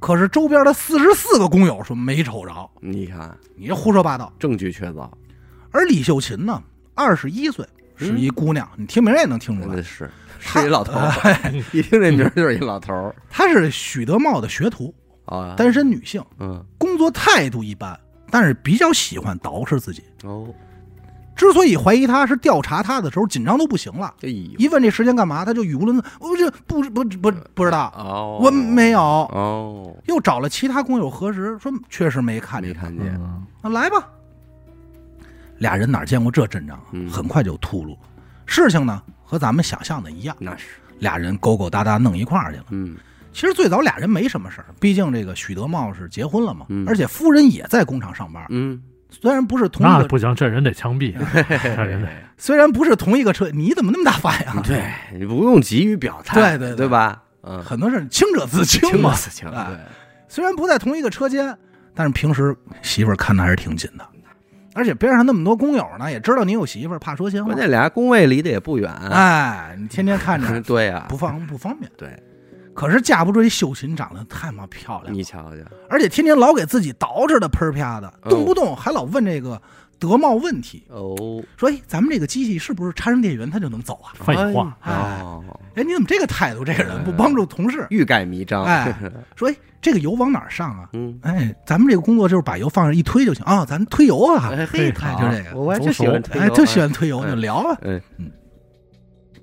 [0.00, 4.32] 可是周边的四十四个工友说没瞅着，你看你这胡说八道。
[4.38, 5.08] 证据确凿，
[5.70, 6.62] 而李秀琴呢，
[6.94, 7.66] 二十一岁，
[8.02, 11.12] 是一姑娘，你听名也能听出来，是是一老头儿，
[11.72, 17.98] 一听这名儿就是一老头儿 她是许德茂的学徒，啊，单身女性，嗯工作态度一般，
[18.30, 20.02] 但是比较喜欢捯饬自己。
[20.24, 20.46] 哦，
[21.34, 29.00] 之所以怀疑他，是调查他的时候紧张都不行了，一问这时间干嘛，他就语无伦次，我这不不不不知道，哦，我没有。
[29.00, 32.70] 哦，又找了其他工友核实，说确实没看见。
[32.72, 34.08] 没看见，嗯那来吧，
[35.62, 36.82] 俩人哪见过这阵仗啊？
[36.92, 37.96] 嗯很快就秃噜。
[38.44, 40.64] 事情呢和咱们想象的一样，那是，
[40.98, 42.64] 俩人勾勾搭搭弄一块儿去了。
[42.70, 42.96] 嗯
[43.32, 48.44] 其实最早俩人没什么事儿，毕竟这个许德茂是结婚了嘛，嗯而且夫人也在工厂上班。
[48.50, 51.14] 嗯，虽然不是同一个，那不行，这人得枪毙，
[51.62, 54.46] 这人得 虽然不是同一个车，你怎么那么大反应？
[54.52, 54.82] 啊对
[55.16, 57.22] 你不用急于表态，对对对对吧？
[57.42, 59.14] 嗯，很多事清者自清嘛。
[59.14, 59.78] 事情，哎对，
[60.28, 61.56] 虽然不在同一个车间，
[61.94, 64.06] 但是平时媳妇儿看的还是挺紧的。
[64.74, 67.48] 而且边上那么多工友呢，也知道你有媳妇儿，怕说闲话。
[67.52, 67.58] 关。
[67.58, 71.06] 键俩工位离得也不远，哎，你天天看着 对呀。
[71.08, 71.90] 不，方不方便。
[71.96, 72.08] 对，
[72.74, 79.60] 可是架不住这秀琴长得太妈漂亮，你瞧瞧，而且天天老给自己捯饬的喷啪的，哦动不动还老问这个
[80.02, 81.14] 德茂问题，哦，
[81.56, 85.44] 说：“哎，咱们这个机器是不是插上电源它就能走啊废话，哎哦，？”
[85.76, 86.64] 哎，你怎么这个态度？
[86.64, 87.86] 这个人不帮助同事？
[87.90, 88.92] 欲盖弥彰，哎，
[89.36, 97.78] 说：“哎，这个油往哪儿上啊？”嗯，哎，咱们这个工作就是把油放上一推就行啊，咱推油啊，哎嘿，哎，就这个，我还真喜欢推就喜欢推油，哎就聊啊。
[97.82, 98.00] 嗯，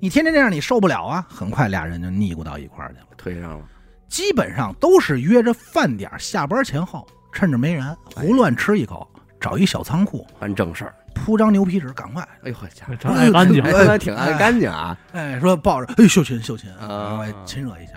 [0.02, 1.26] 你天天这样，你受不了啊。
[1.30, 3.06] 很快俩人就腻咕到一块儿去了。
[3.16, 3.66] 推上了，
[4.10, 9.08] 基本上都是约着饭点儿下班前后，趁着没人胡乱吃一口，
[9.40, 17.94] 找一小仓库办正事儿，铺张牛皮纸，赶快，哎呦我家伙，这爱干净，哎，挺爱干净啊，哎，说抱着，哎，秀琴，秀琴，啊赶快亲热一下。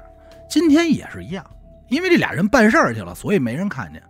[0.49, 1.45] 今天也是一样，
[1.89, 4.03] 因为这俩人办事儿去了，所以没人看见。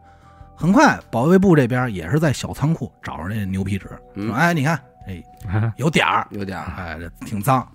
[0.55, 5.23] 很快，保卫部这边也是在小仓库找着那牛皮纸，嗯说，哎，你看，哎，
[5.77, 7.67] 有点儿，有点儿，哎，这挺脏，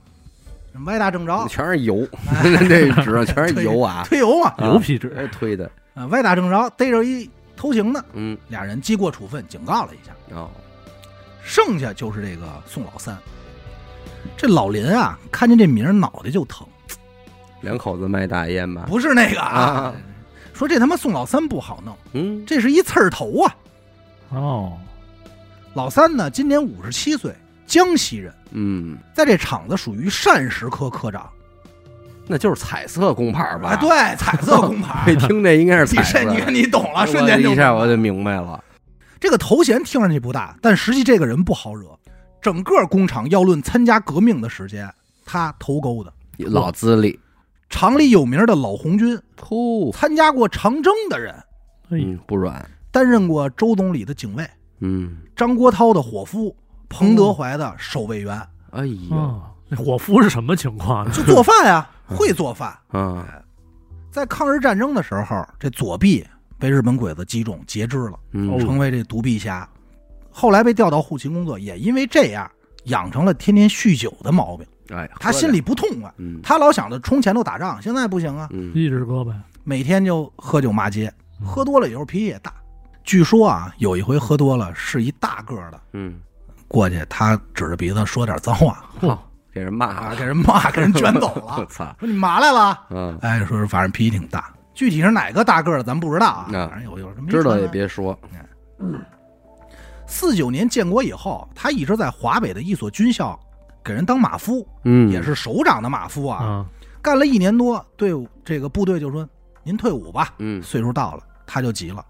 [0.85, 2.07] 歪打正着，全是油，
[2.43, 10.13] 这纸上全是油啊，推油嘛，啊牛皮纸，哎推的，啊，歪打正着，逮着一偷情的，嗯，俩人记过处分，警告了一下。
[10.35, 10.49] 哦，
[11.43, 13.17] 剩下就是这个宋老三。
[14.37, 16.67] 这老林啊，看见这名儿脑袋就疼，
[17.61, 19.93] 两口子卖大烟吧，不是那个啊，
[20.53, 23.55] 说这他妈宋老三不好弄，嗯，这是一刺儿头啊。
[24.29, 24.77] 哦，
[25.73, 27.33] 老三呢，今年五十七岁，
[27.65, 31.29] 江西人，嗯，在这厂子属于膳食科科长。
[32.27, 33.69] 那就是彩色工牌吧？
[33.69, 35.15] 啊，，对， 彩色工牌一。
[35.15, 38.63] 听这应该是你彩色，这你看你懂了，瞬间就一下我就明白了，
[39.19, 41.87] 这个头衔听上去不大，但实际这个人不好惹。
[42.39, 44.89] 整个工厂要论参加革命的时间，
[45.25, 46.13] 他头钩的。
[46.37, 47.19] 老资历，
[47.67, 51.33] 厂里有名的老红军，哦，参加过长征的人，
[51.89, 54.47] 哎，嗯，不软，担任过周总理的警卫，
[54.81, 56.55] 嗯，张国焘的伙夫，
[56.87, 61.11] 彭德怀的守卫员，哎呦，啊，那伙夫是什么情况呢？
[61.11, 62.77] 就做饭呀，会做饭。
[62.89, 63.25] 啊，
[64.11, 66.25] 在抗日战争的时候，这左臂
[66.57, 69.67] 被日本鬼子击中截肢了，嗯，成为这独臂侠。
[70.31, 72.49] 后来被调到后勤工作，也因为这样
[72.85, 74.65] 养成了天天酗酒的毛病。
[74.89, 79.33] 哎，他心里不痛快，嗯，他老想着冲前头打仗，现在不行啊，嗯，一直胳膊，
[79.65, 81.45] 每天就喝酒骂街，嗯。
[81.45, 82.53] 喝多了以后脾气也大。
[83.03, 86.19] 据说啊，有一回喝多了，是一大个儿的嗯，
[86.67, 88.89] 过去，他指着鼻子说点脏话。
[89.01, 89.26] 好，
[89.57, 91.65] 给人骂啊， 给人骂，给人卷走了 我。
[91.65, 92.79] 操，说你嘛来了？
[92.91, 96.45] 嗯，哎，说是反正脾气挺大，具体是哪个大个儿的咱不知道啊。
[96.53, 97.67] 啊反正有有什么知道也。
[97.67, 98.17] 别说，
[100.05, 103.37] 四九年建国以后，他一直在华北的一所军校
[103.83, 106.43] 给人当马夫，嗯，也是首长的马夫啊。
[106.43, 106.65] 啊，
[107.01, 109.27] 干了一年多，队伍这个部队就说
[109.63, 112.05] ：“您退伍吧。”嗯，岁数到了，他就急了，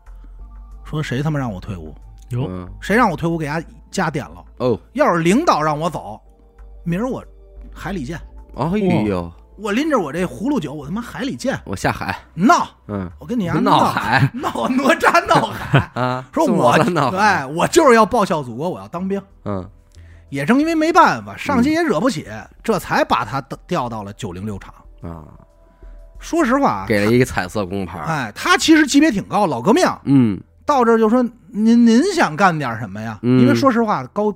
[0.83, 1.95] 说：“谁他妈让我退伍？
[2.29, 4.43] 有嗯，谁让我退伍给家加点了？
[4.57, 6.21] 哦，要是领导让我走，
[6.83, 7.23] 明儿我
[7.73, 8.19] 海里见。
[8.55, 11.59] 哎呦，我拎着我这葫芦酒，我他妈海里见。
[11.65, 14.29] 我下海，闹，嗯，我跟你丫闹海。
[14.33, 16.71] 闹哪吒闹海， 啊，说我
[17.17, 19.21] 哎，我就是要报效祖国，我要当兵。
[19.45, 19.67] 嗯。
[20.29, 22.27] 也正因为没办法，上级也惹不起，
[22.61, 24.73] 这才把他调到了九零六厂。
[25.01, 25.23] 啊，
[26.19, 29.85] 说实话，给了一个彩色工牌，哎，他其实级别挺高，老革命。
[30.03, 30.37] 嗯。
[30.65, 33.17] 到这儿就说您您想干点什么呀？
[33.21, 33.39] 嗯。
[33.39, 34.29] 因为说实话，高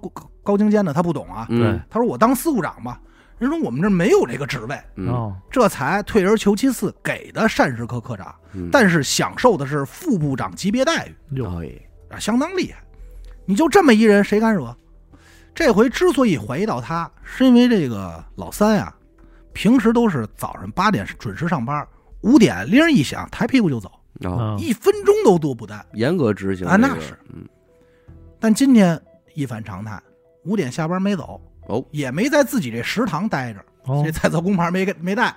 [0.43, 1.45] 高精尖的他不懂啊。
[1.49, 1.77] 嗯。
[1.89, 2.97] 他说我当司务长吧，
[3.41, 5.07] 人说我们这儿没有这个职位，嗯。
[5.09, 12.83] 哦，这才退而求其次给的膳食科科长，嗯，但是享受的是副部长级别待遇哟，哎，啊，相当厉害。
[13.45, 14.75] 你就这么一人，谁敢惹？
[15.53, 18.93] 这回之所以怀疑到他，是因为这个老三呀，
[19.53, 21.85] 平时都是早上八点准时上班，
[22.21, 25.83] 五点铃儿一响，抬屁股就走，哦，啊一分钟都多不耽。
[25.93, 27.43] 严格执行这个啊那是，嗯。
[28.39, 28.99] 但今天
[29.33, 30.01] 一反常态，
[30.45, 35.33] 五点下班没走，哦，也没在自己这食堂待着，哦这，彩色工牌没给没带，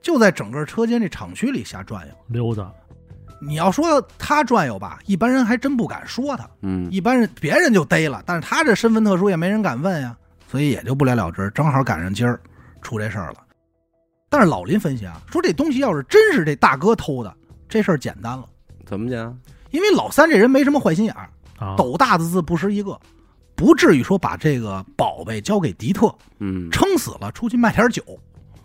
[0.00, 2.14] 就在整个车间这厂区里瞎转悠。
[2.28, 2.72] 溜达，
[3.40, 10.16] 你要说他转悠吧，一般人还真不敢说他，嗯一般人别人就逮了，但是他这身份特殊，也没人敢问呀，
[10.48, 11.50] 所以也就不了了之。
[11.50, 12.40] 正好赶上今儿
[12.82, 13.36] 出这事儿了。
[14.28, 17.34] 但是老林分析啊，说这东西要是真是这大哥偷的，
[17.68, 18.44] 这事儿简单了，
[18.84, 19.38] 怎么讲？
[19.70, 22.98] 因为老三这人没什么坏心眼儿，啊，斗大的字不识一个，
[23.56, 28.02] 不至于说把这个宝贝交给迪特，嗯，撑死了出去卖点酒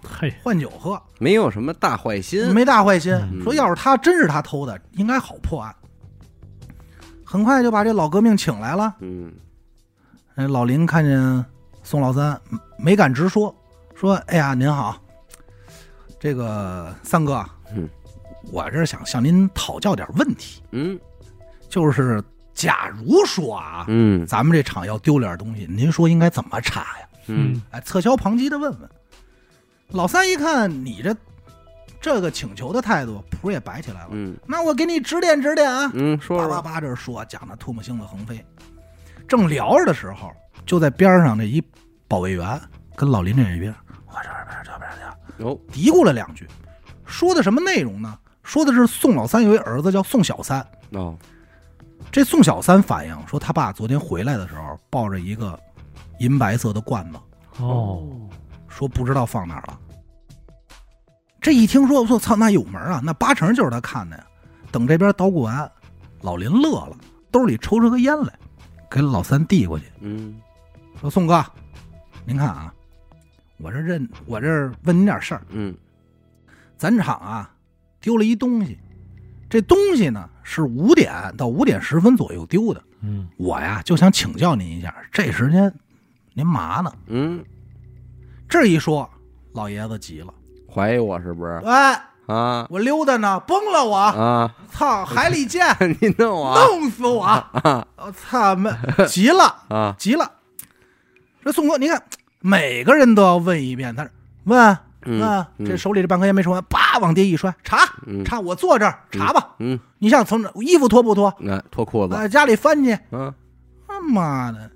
[0.03, 3.13] 嘿，换酒喝，没有什么大坏心，没大坏心。
[3.13, 3.41] 嗯。
[3.41, 5.73] 说要是他真是他偷的，应该好破案。
[7.23, 8.93] 很快就把这老革命请来了。
[8.99, 9.31] 嗯。
[10.35, 11.45] 哎，老林看见
[11.83, 13.55] 宋老三，嗯没敢直说，
[13.95, 14.99] 说：“哎呀，您好，
[16.19, 17.87] 这个三哥，嗯。
[18.51, 20.99] 我这想向您讨教点问题，嗯。
[21.69, 22.21] 就是
[22.53, 27.07] 假如说啊，嗯咱们这厂要丢点东西，您说应该怎么查呀？
[27.27, 28.89] 嗯，哎，侧销旁击的问问。
[29.89, 31.15] 老三一看你这
[31.99, 34.09] 这个请求的态度，谱也摆起来了。
[34.11, 35.91] 嗯那我给你指点指点啊！
[35.93, 38.43] 嗯，说说，叭叭叭这说，讲的唾沫星子横飞。
[39.27, 40.31] 正聊着的时候，
[40.65, 41.63] 就在边上这一
[42.07, 42.59] 保卫员
[42.95, 43.73] 跟老林这一边，
[44.07, 44.97] 我这边这边这
[45.37, 46.47] 边哦，嘀咕了两句，
[47.05, 48.17] 说的什么内容呢？
[48.43, 51.15] 说的是宋老三有一儿子叫宋小三，哦，
[52.11, 55.57] 这宋小三反映说他爸昨天回来的时候抱着一个
[56.19, 57.17] 银白色的罐子，
[57.59, 58.05] 哦，
[58.67, 59.79] 说不知道放哪儿了。
[61.39, 64.25] 这一听说，我说操，那有门啊，那八成就是他看的呀。
[64.71, 65.69] 等这边捣鼓完，
[66.21, 66.95] 老林乐了，
[67.31, 68.33] 兜里抽出个烟来，
[68.89, 70.39] 给老三递过去，嗯
[70.99, 71.43] 说：“宋哥，
[72.25, 72.73] 您看啊，
[73.57, 75.75] 我这认我这问您点事儿，嗯
[76.77, 77.51] 咱厂啊
[77.99, 78.77] 丢了一东西，
[79.51, 82.81] 这东西呢是五点到五点十分左右丢的。
[83.01, 85.71] 嗯，我呀就想请教您一下，这时间
[86.33, 86.93] 您嘛呢？
[87.07, 87.43] 嗯，
[88.47, 89.09] 这一说，
[89.53, 90.33] 老爷子急了，
[90.73, 94.55] 怀疑我是不是哎，啊我溜达呢，崩了我，啊？
[94.71, 95.65] 操，海里见，
[95.99, 97.21] 你弄我弄死我！
[97.23, 98.73] 啊我操，们
[99.07, 99.93] 急了，啊？
[99.97, 100.31] 急了。
[101.43, 102.01] 这宋哥，你看，
[102.39, 104.11] 每个人都要问一遍，他说
[104.45, 109.55] 问嗯问，嗯这手里这半颗烟没抽完，叭往地一摔，查嗯查，我坐这儿查吧。
[109.59, 111.33] 嗯，你想从这衣服脱不脱？
[111.39, 112.97] 那脱裤子，呃，家里翻去。
[113.11, 113.33] 嗯
[113.87, 114.71] 他妈的，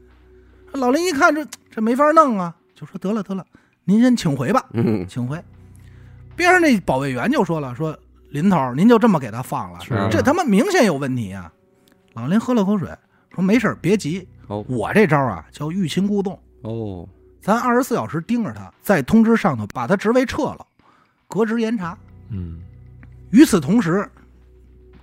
[0.73, 3.45] 老林一看这这没法弄啊，就说得了得了，
[3.85, 5.41] 您先请回吧，嗯请回。
[6.35, 7.97] 边上那保卫员就说了，说
[8.29, 9.79] 林头，您就这么给他放了，
[10.11, 11.49] 这他妈明显有问题啊！
[12.13, 12.89] 老林喝了口水，
[13.33, 17.07] 说没事儿别急，哦我这招啊叫欲擒故纵，哦，
[17.41, 20.67] 咱二十四小时盯着他，再通知上头把他职位撤了，
[21.29, 21.97] 革职严查。
[22.29, 22.59] 嗯，
[23.31, 24.09] 与此同时，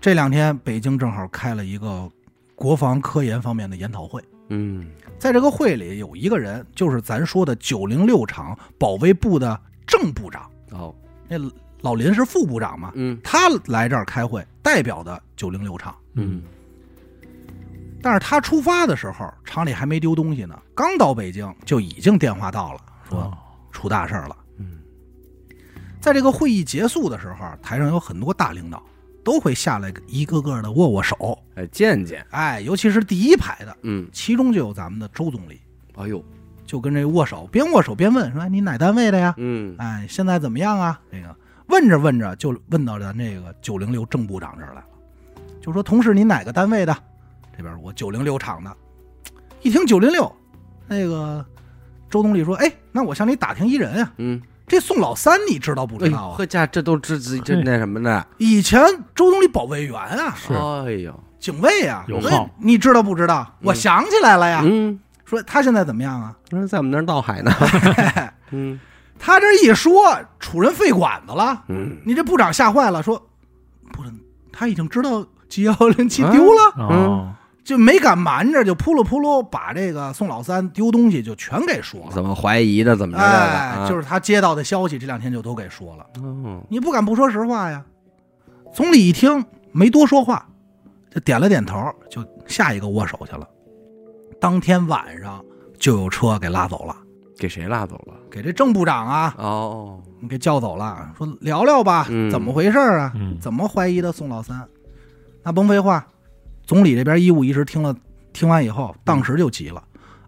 [0.01, 2.11] 这两天北京正好开了一个
[2.55, 4.23] 国防科研方面的研讨会。
[4.49, 4.87] 嗯
[5.19, 10.95] 在这个会里有一个人，就是咱说的九零六厂保卫部的正部长，哦，
[11.29, 11.37] 那
[11.81, 15.95] 老林是副部长嘛，嗯他来这儿开会，代表的九零六厂。
[16.15, 16.43] 嗯
[18.03, 23.39] 但是他出发的时候，厂里还没丢东西呢，刚到北京就已经电话到了，说哦
[23.71, 24.37] 出大事儿了。
[26.03, 28.83] 嗯在这个会议结束的时候，台上有很多大领导
[29.23, 35.61] 都会下来一个个的握握手，哎，见见，哎，尤其是第一排的，嗯，其中就有咱们的周总理，
[35.95, 36.23] 哎呦，
[36.67, 39.33] 就跟这握手，边握手边问说：“哎你哪单位的呀？
[39.37, 41.33] 嗯哎，现在怎么样啊？”这个
[41.69, 44.85] 问着问着就问到咱这个九零六郑部长这儿来了，
[45.61, 46.93] 就说：“同事，你哪个单位的？”
[47.57, 48.77] 这边我九零六厂的。
[49.61, 50.31] 一听九零六，
[50.89, 51.47] 那个
[52.11, 56.37] 周总理说：“哎，那我向你打听一人啊，嗯，这宋老三你知道不知道啊？
[56.37, 58.81] 呵家这都这这这那什么的，以前
[59.15, 60.55] 周总理保卫员啊，是。
[60.55, 62.49] 哎呦，警卫啊，有哎号。
[62.59, 63.47] 你知道不知道？
[63.63, 66.35] 我想起来了呀，嗯，说他现在怎么样啊？
[66.51, 67.53] 说在我们那儿闹海呢，
[68.51, 68.81] 嗯。
[69.19, 71.63] 他这一说，楚人废管子了。
[71.69, 73.25] 嗯，你这部长吓坏了，说
[73.93, 74.11] 不是，
[74.51, 77.33] 他已经知道 G 幺零七丢了，哦，
[77.65, 82.13] 就没敢瞒着，就扑噜扑噜把这个宋老三丢东西就全给说了。
[82.13, 83.89] 怎么怀疑的，怎么着哎，啊？
[83.89, 86.07] 就是他接到的消息，这两天就都给说了。
[86.19, 87.85] 嗯，你不敢不说实话呀。
[88.75, 90.47] 总理一听没多说话，
[91.11, 91.79] 就点了点头，
[92.11, 93.47] 就下一个握手去了。
[94.41, 95.45] 当天晚上
[95.79, 96.97] 就有车给拉走了，
[97.39, 98.15] 给谁拉走了？
[98.31, 103.13] 给这郑部长啊哦，给叫走了，说聊聊吧，嗯怎么回事啊？
[103.15, 104.67] 嗯怎么怀疑的宋老三？
[105.45, 106.07] 那甭废话，
[106.65, 107.95] 总理这边一五一十听了，
[108.33, 109.83] 听完以后，当时就急了，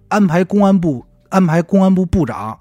[0.08, 2.58] 安排公安部安排公安部部长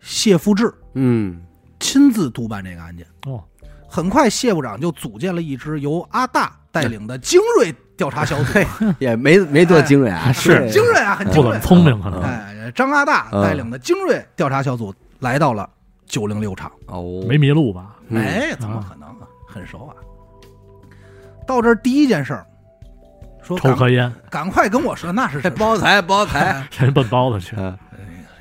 [0.00, 1.40] 谢富治嗯，
[1.80, 3.06] 亲自督办这个案件。
[3.26, 3.42] 哦，
[3.88, 8.52] 很快，谢部长就组建了一支由阿大带领的精锐调查小组。
[8.98, 11.66] 也没没多精锐啊，是精锐啊，很不精锐怎么。
[11.66, 12.20] 聪明可能。
[12.22, 15.68] 哎，张阿大带领的精锐调查小组来到了
[16.06, 16.70] 九零六厂。
[16.86, 17.96] 哦，没迷路吧？
[18.08, 19.26] 嗯哎，怎么可能啊？
[19.46, 19.94] 很熟啊。
[21.46, 22.46] 到这儿第一件事儿，
[23.56, 27.56] 说抽盒烟，赶快跟我说，那是谁包材包材，人 奔包子去。
[27.56, 27.76] 嗯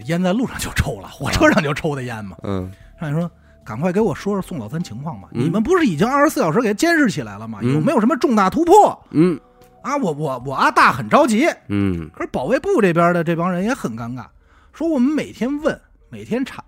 [0.06, 2.38] 烟在路上就抽了，火车上就抽的烟嘛。
[2.44, 3.30] 嗯让你说，
[3.66, 5.28] 赶快给我说说宋老三情况吧。
[5.34, 7.60] 嗯你们不是已经二十四小时给监视起来了吗？
[7.62, 9.38] 嗯有没有什么重大突破嗯
[9.82, 9.98] 啊？
[9.98, 14.26] 我我我阿大很着急，嗯可是保卫部这边的这帮人也很尴尬，
[14.72, 15.78] 说我们每天问，
[16.10, 16.64] 每天查，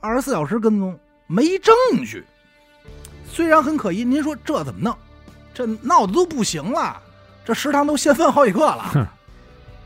[0.00, 2.24] 二十四小时跟踪，没证据。
[3.26, 4.96] 虽然很可疑，您说这怎么弄？
[5.52, 6.96] 这闹得都不行了，
[7.44, 9.08] 这食堂都掀翻好几个了。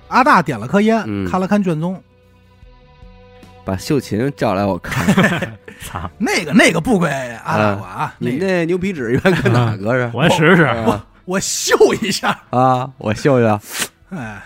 [0.09, 2.03] 阿大点了颗烟，嗯看了看卷宗，
[3.65, 5.05] 把秀琴叫来，我看
[5.85, 7.11] 操，那个那个不归
[7.45, 10.11] 阿大管啊，你那个那牛皮纸原跟哪个是？
[10.15, 10.63] 我也试试。
[10.87, 12.41] 我我秀一下。
[12.51, 13.61] 啊，我秀秀，
[14.11, 14.43] 哎，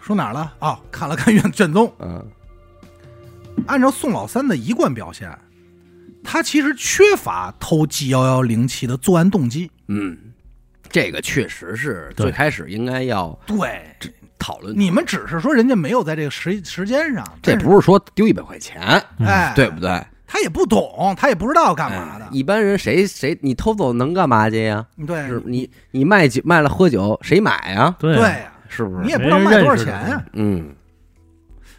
[0.00, 0.52] 说哪儿了？
[0.60, 2.24] 哦，看了看卷卷宗，嗯
[3.66, 5.28] 按照宋老三的一贯表现，
[6.22, 9.70] 他其实缺乏偷 G 幺幺零七的作案动机。
[9.88, 10.16] 嗯，
[10.90, 13.82] 这个确实是最开始应该要对，
[14.38, 18.80] 讨论，你们只是说人家没有在这个时时间上，这不是说丢一百块钱，
[19.18, 20.02] 哎，对不对？
[20.26, 22.24] 他也不懂，他也不知道干嘛的。
[22.24, 22.28] 哎。
[22.30, 24.86] 一般人谁谁你偷走能干嘛去呀？
[25.06, 25.26] 对。
[25.26, 27.94] 是你你卖酒卖了喝酒，谁买呀？
[27.98, 29.04] 对对呀，是不是？
[29.04, 30.72] 你也不知道卖多少钱呀，嗯，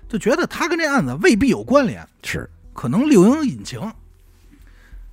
[0.10, 2.50] 就觉得他跟这案子未必有关联，是。
[2.74, 3.80] 可能另有隐情。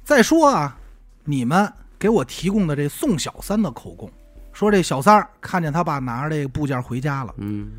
[0.04, 0.76] 再说啊，
[1.24, 4.10] 你们给我提供的这宋小三的口供，
[4.52, 7.70] 说这小三儿看见他爸拿着这个部件回家了，嗯。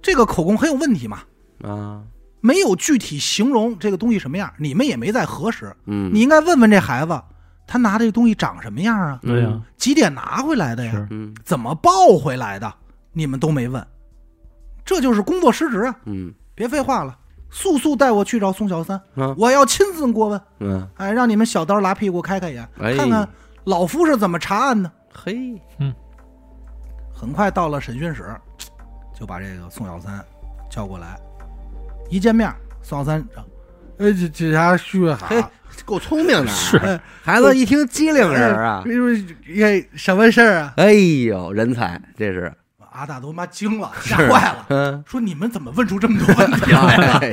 [0.00, 1.22] 这个口供很有问题嘛，
[1.62, 2.02] 啊。
[2.40, 5.74] 没有具体形容这个东西什么样，你们也没在核实。
[5.86, 7.20] 嗯，你应该问问这孩子，
[7.66, 9.18] 他拿这个东西长什么样啊？
[9.22, 10.92] 对呀，几点拿回来的呀？
[10.92, 11.08] 是。
[11.10, 11.34] 嗯。
[11.44, 12.72] 怎么抱回来的？
[13.12, 13.84] 你们都没问，
[14.84, 15.96] 这就是工作失职啊！
[16.04, 16.32] 嗯。
[16.54, 17.18] 别废话了，
[17.50, 19.34] 速速带我去找宋小三，啊。
[19.38, 20.40] 我要亲自过问。
[20.60, 22.96] 嗯，哎，让你们小刀拉屁股开开眼，哎。
[22.96, 23.28] 看看
[23.64, 24.90] 老夫是怎么查案的。
[25.12, 25.60] 嘿，
[27.14, 28.34] 很快到了审讯室，
[29.18, 30.24] 就把这个宋小三
[30.70, 31.18] 叫过来。
[32.08, 33.20] 一见面，宋小三，
[33.98, 35.44] 哎，这这家叔好，嘿，
[35.84, 36.76] 够聪明的，是。
[36.78, 37.00] 哎。
[37.22, 38.84] 孩子一听机灵人啊，
[39.60, 40.74] 哎，什么事儿啊？
[40.76, 42.52] 哎呦，人才，这是，
[42.98, 46.96] 阿大都他妈惊了，吓坏了，嗯，说你们怎么问出这么多问题来？
[47.20, 47.32] 哎，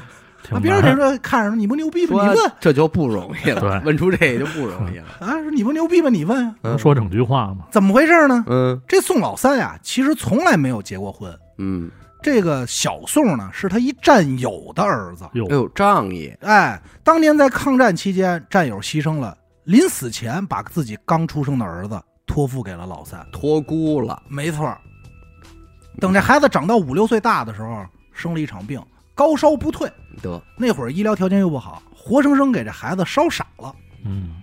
[0.42, 0.96] 挺啊，别人人难。
[0.96, 2.08] 说看着你不牛逼吗？
[2.08, 6.08] 说你问这就不容易了，对问出这就不容易了，啊，说你不牛逼吗？
[6.08, 8.42] 你问啊，嗯说整句话吗，怎么回事呢？
[8.48, 11.30] 嗯这宋老三呀，其实从来没有结过婚。
[11.58, 11.90] 嗯，
[12.22, 15.28] 这个小宋呢，是他一战友的儿子。
[15.34, 23.24] 哟哎，呦，仗义，哎，当年在抗战期间，战友牺牲了，临死前把自己刚出生的儿子托付给了老三。
[23.30, 24.78] 托孤了，没错儿，
[26.00, 28.82] 等这孩子长到五六岁大的时候，生了一场病，
[29.14, 29.90] 高烧不退。
[30.22, 33.74] 得，那会儿医疗条件又不好，活生生给这孩子烧傻了。
[34.04, 34.42] 嗯，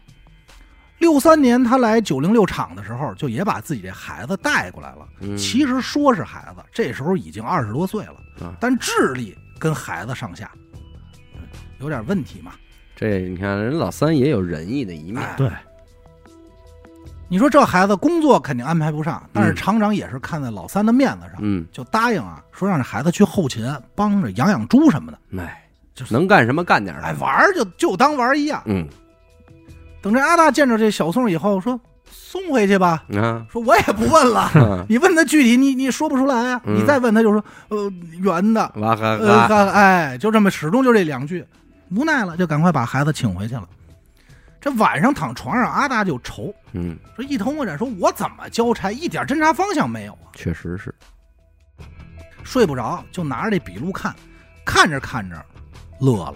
[0.99, 5.07] 六三年他来九零六厂的时候，就也把自己这孩子带过来了。
[5.21, 8.15] 嗯其实说是孩子，这时候已经二十多岁了，
[8.45, 10.51] 啊但智力跟孩子上下，
[11.79, 12.53] 有点问题嘛。
[12.95, 15.49] 这你看人老三也有仁义的一面，哎对，
[17.31, 23.63] 你说这孩子工作肯定安排不上，但是嗯厂长也是看在老三的面子上，嗯，就答应啊，说让这孩子去后勤
[23.93, 25.63] 帮着养养猪什么的，哎，
[25.93, 28.61] 就是能干什么干点儿哎，玩儿就就当玩儿一样。
[28.65, 28.87] 嗯
[30.01, 34.49] 等这阿大见着这小宋以后，说送回去吧，啊，说我也不问了。
[34.55, 36.61] 嗯你问他具体，你你说不出来啊。
[36.63, 41.45] 嗯你再问他就说，呃，圆的，哇哈呃，哈，哈哎，就这么始终就这两句，
[41.91, 43.67] 无奈了，就赶快把孩子请回去了。
[44.61, 50.93] 这晚上躺床上，阿大就愁，嗯，说一头摸着，说我怎么交差，一点侦查方向没有啊，确实是，
[52.43, 54.13] 睡不着，就拿着这笔录看，
[54.65, 55.35] 看着看着
[55.99, 56.35] 乐了。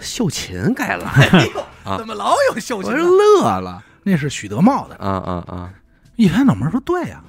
[0.00, 2.92] 秀琴该来， 哎呦，啊怎么老有秀琴？
[2.92, 4.96] 乐了，那是许德茂的。
[4.96, 5.74] 啊啊啊，
[6.16, 7.22] 一拍脑门说：“对呀、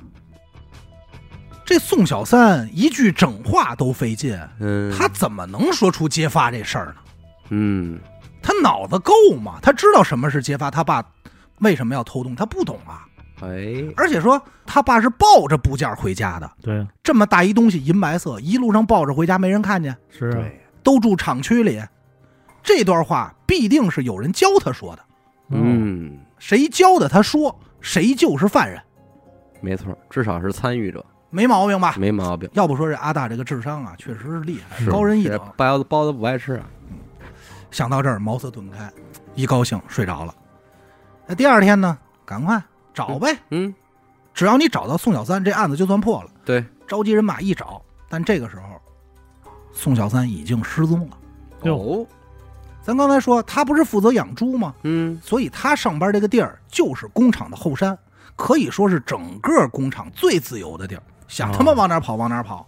[1.66, 6.96] 这宋小三一句整话都费劲，嗯，他怎么能说出揭发这事儿呢？
[7.50, 8.00] 嗯
[8.42, 9.60] 他脑子够吗？
[9.62, 11.04] 他知道什么是揭发，他爸
[11.60, 13.06] 为什么要偷东，他不懂啊。
[13.42, 20.46] 哎，而且说他爸是抱着部件回家的，对，这么大一东西，银白色，一路上抱着回家，没人看见，是啊，
[20.84, 21.82] 都住厂区里。
[22.62, 25.02] 这段话必定是有人教他说的，
[25.50, 28.80] 嗯，谁教的他说，谁就是犯人，
[29.60, 31.96] 没错，至少是参与者，没毛病吧？
[31.98, 35.36] 没毛病，要不说这阿大这个智商啊，确实是厉害，高人一等。
[35.36, 35.54] 这。
[35.58, 36.66] 包子包子不爱吃啊，
[37.72, 38.92] 想到这儿，茅塞顿开，
[39.34, 40.36] 一高兴睡着了。
[41.26, 42.62] 那第二天呢，赶快
[42.94, 43.74] 找呗，嗯，
[44.34, 46.30] 只要你找到宋小三，这案子就算破了。
[46.44, 51.18] 对，召集人马一找，但这个时候，宋小三已经失踪了。
[51.64, 52.06] 哟哦，
[52.82, 54.74] 咱刚才说他不是负责养猪吗？
[54.84, 57.98] 嗯，所以他上班这个地儿就是工厂的后山，
[58.36, 62.68] 可以说是整个工厂最自由的地儿，想他妈哦往哪儿跑往哪儿跑。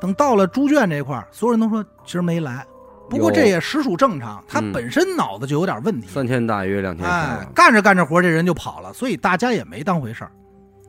[0.00, 2.66] 嗨，等到了猪圈这块儿，所有人都说其实没来，
[3.08, 6.08] 不过这也实属正常，他嗯本身脑子就有点问题。
[6.08, 10.32] 三天大约两天哎，干着干着活，这人就跑了，所以大家也没当回事儿。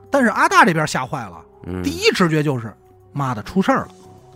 [0.09, 2.73] 但是阿大这边吓坏了，嗯，第一直觉就是
[3.13, 3.89] 妈的出事儿了，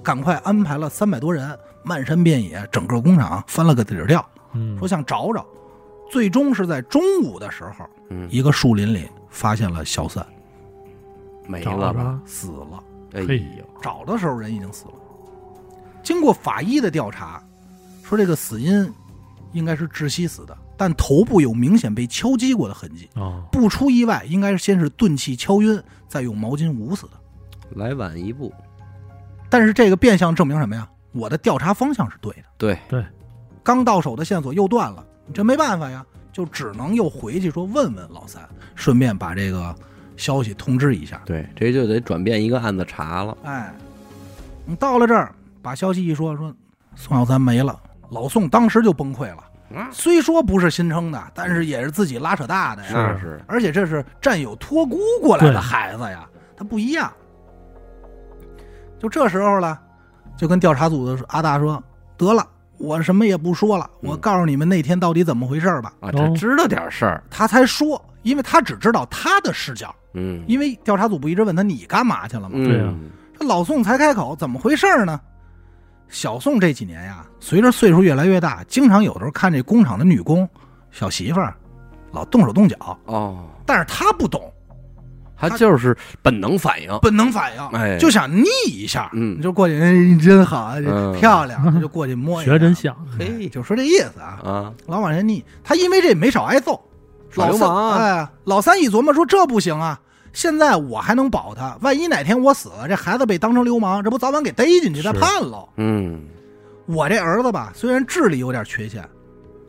[0.03, 5.45] 赶快安排了三百多人，漫山遍野，整个工厂翻了个底儿掉，嗯说，想找找。
[6.09, 10.25] 最终是在中午的时候，嗯，一个树林里发现了小三，
[11.47, 12.19] 没了吧？
[12.25, 12.83] 死了。
[13.15, 14.93] 哎嘿呦，找的时候人已经死了。
[16.03, 17.41] 经过法医的调查，
[18.03, 18.91] 说这个死因
[19.53, 23.09] 应该是窒息死的，但头部有明显被敲击过的痕迹。
[23.15, 27.11] 哦，不出意外，应该是先是钝器敲晕，再用毛巾捂死的。
[27.71, 28.53] 来晚一步，
[29.49, 30.87] 但是这个变相证明什么呀？
[31.13, 33.05] 我的调查方向是对的，对，
[33.63, 35.03] 刚到手的线索又断了，
[35.33, 39.73] 这没办法呀，就只能又回去说问问老三，顺便把这个
[40.17, 41.21] 消息通知一下。
[41.25, 43.73] 对，这就得转变一个案子查了，哎，
[44.65, 46.53] 你到了这儿，把消息一说，说
[46.95, 49.37] 宋小三没了，老宋当时就崩溃了。
[49.75, 53.17] 啊虽说不是新生的，但是也是自己拉扯大的呀。
[53.19, 57.11] 是是，而且这是战友托孤过来的孩子呀，他不一样。
[58.99, 59.77] 就这时候了，
[60.37, 61.83] 就跟调查组的阿大说
[62.15, 62.47] ：“得了，
[62.77, 65.91] 我什么也不说了，嗯我告诉你们那天到底怎么回事吧。
[65.99, 72.51] 啊，这哦知道点事儿，他才说，因为他只知道他的视角，嗯，因为调查组不一直问他你干嘛去了吗？
[72.53, 72.87] 对啊。
[72.89, 75.19] 嗯这老宋才开口，怎么回事呢？
[76.07, 80.47] 小宋这几年呀，随着岁数越来越大，经常有的时候看这工厂的女工、
[80.89, 81.53] 小媳妇儿，
[82.13, 84.49] 老动手动脚，哦，但是他不懂，
[85.35, 87.97] 他就是本能反应，本能反应，哎。
[87.97, 89.37] 就想腻一下，嗯。
[89.37, 90.73] 你就过去，哎，你真好，
[91.19, 95.43] 漂亮，他 就过去摸一下，学真像，嘿就说这意思啊，啊，老往人腻。
[95.61, 96.81] 他因为这没少挨揍，耍
[97.35, 97.97] 老三流氓啊。
[97.97, 99.99] 哎，老三一琢磨说这不行啊，
[100.33, 105.67] 现在我还能保他，万一哪天我死了，这孩子被当成流氓，这不早晚给逮进去再判喽。
[105.77, 106.21] 嗯，
[106.85, 109.07] 我这儿子吧，虽然智力有点缺陷，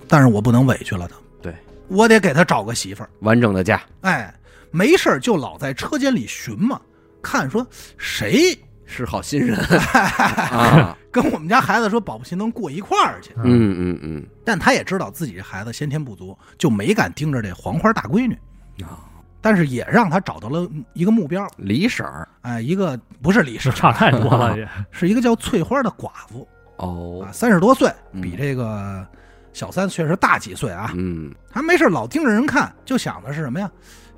[0.08, 1.54] 但是我不能委屈了他，对，
[1.88, 3.10] 我得给他找个媳妇儿。
[3.20, 4.32] 完整的家，哎，
[4.70, 6.80] 没事儿就老在车间里寻嘛，
[7.22, 9.58] 看说谁是好心人。
[9.92, 13.32] 啊，跟我们家孩子说保不齐能过一块儿去。
[13.36, 13.74] 嗯。
[13.78, 18.34] 嗯嗯，但他也知道自己这孩子先天不足，就没敢盯着这黄花大闺女。
[18.82, 19.04] 啊。
[19.42, 22.26] 但是也让他找到了一个目标，李婶儿。
[22.40, 26.48] 哎，一个不是李婶，差太多了也，是一个叫翠花的寡妇。
[26.76, 27.24] 哦。
[27.26, 28.20] 啊，，三十多岁，嗯。
[28.20, 29.06] 比这个
[29.52, 30.92] 小三确实大几岁啊。
[30.96, 31.32] 嗯。
[31.50, 33.70] 他没事老盯着人看，就想的是什么呀？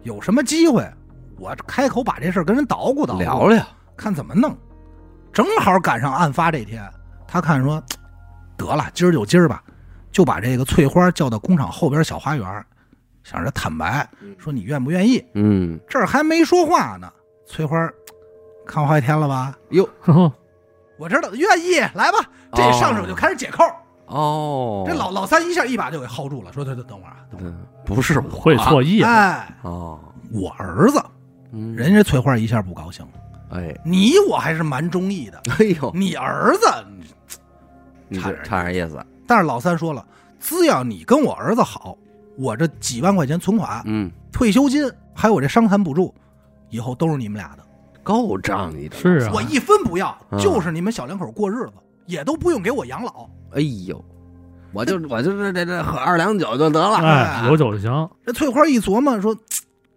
[0.05, 0.89] 有什么机会，
[1.37, 3.67] 我开口把这事儿跟人捣鼓捣鼓，聊聊，
[3.99, 4.57] 看怎么弄。
[5.33, 6.83] 正好赶上案发这天，
[7.27, 7.83] 他看说，
[8.57, 9.63] 得了，今儿就今儿吧，
[10.11, 12.65] 就把这个翠花叫到工厂后边小花园，
[13.23, 15.23] 想着坦白说你愿不愿意。
[15.35, 17.13] 嗯，这儿还没说话呢，
[17.47, 17.77] 翠花
[18.67, 19.55] 看我好几天了吧？
[19.71, 19.87] 哟，
[20.99, 22.19] 我知道，愿意，来吧。
[22.55, 23.63] 这上手就开始解扣，
[24.07, 30.01] 哦，这老老三一下一把就给薅住了，说：“等等等会儿啊，等会儿嗯不是我会错意了，哎，哦，
[30.33, 31.01] 我儿子。”
[31.53, 33.13] 嗯人家翠花一下不高兴了，
[33.51, 36.67] 哎，你我还是蛮中意的， 哎呦，你儿子，
[38.19, 40.05] 差点差点意思，但是老三说了，
[40.39, 41.97] 只要你跟我儿子好，
[42.37, 46.15] 我这几万块钱存款、嗯，退休金，还有我这伤残补助，
[46.71, 47.63] 以后都是你们俩的，
[48.03, 51.73] 够仗义的，是啊，我一分不要，嗯就是你们小两口过日子，
[52.07, 53.29] 也都不用给我养老。
[53.53, 54.05] 哎呦，
[54.73, 59.35] 我就 我就这这这喝二两酒就得了，哎，有酒就行，这翠花一琢磨说，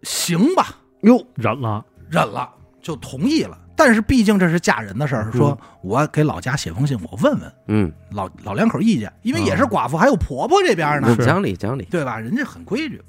[0.04, 0.68] 行吧，
[1.02, 2.50] 哟，忍了，忍了，
[2.82, 3.58] 就同意了。
[3.76, 12.20] 但是毕竟这是嫁人的事儿，说我给老家写封信，我问问嗯，老老两口意见，因为也是寡妇，还有婆婆这边呢，讲理讲理，对吧？
[12.20, 13.02] 人家很规矩。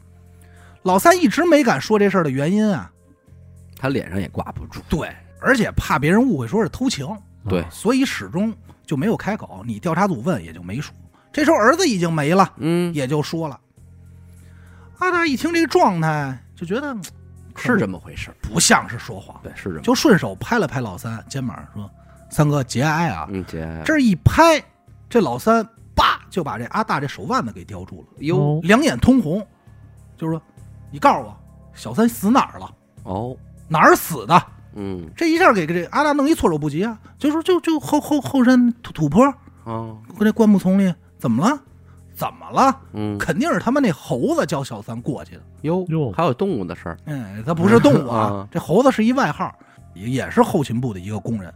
[0.83, 2.91] 老三一直没敢说这事儿的原因啊，
[3.77, 4.81] 他脸上也挂不住。
[4.89, 7.07] 对，而且怕别人误会说是偷情，
[7.49, 8.55] 对啊所以始终
[8.87, 9.63] 就没有开口。
[9.67, 10.95] 你调查组问也就没说。
[11.31, 13.61] 这时候儿子已经没了，嗯，也就说了。
[14.99, 16.97] 阿大一听这个状态，就觉得
[17.57, 18.31] 是这么回事。
[18.41, 19.81] 不像是说谎，对，是这么。
[19.81, 21.91] 就顺手拍了拍老三肩膀，说
[22.31, 23.27] ：“三哥节哀啊。
[23.31, 24.63] 嗯，姐，这一拍，
[25.09, 29.47] 这老三叭就把这阿大这手腕子给叼住了，哟哦两眼通红，
[30.17, 30.43] 就是说
[30.91, 31.37] ：“你告诉我，
[31.75, 32.75] 小三死哪儿了？
[33.05, 33.37] 哦，
[33.69, 34.43] 哪儿死的？”
[34.75, 36.99] 嗯这一下给这阿大弄一措手不及啊！
[37.19, 39.23] 就说就就后后后山土土坡，
[39.65, 41.61] 哦，搁这灌木丛里，怎么了？
[42.23, 42.81] 怎么了？
[42.93, 45.43] 嗯，肯定是他们那猴子叫小三过去的。
[45.63, 46.97] 哟哟还有动物的事儿。
[47.07, 49.53] 哎，它不是动物啊啊，这猴子是一外号，
[49.93, 51.53] 也也是后勤部的一个工人。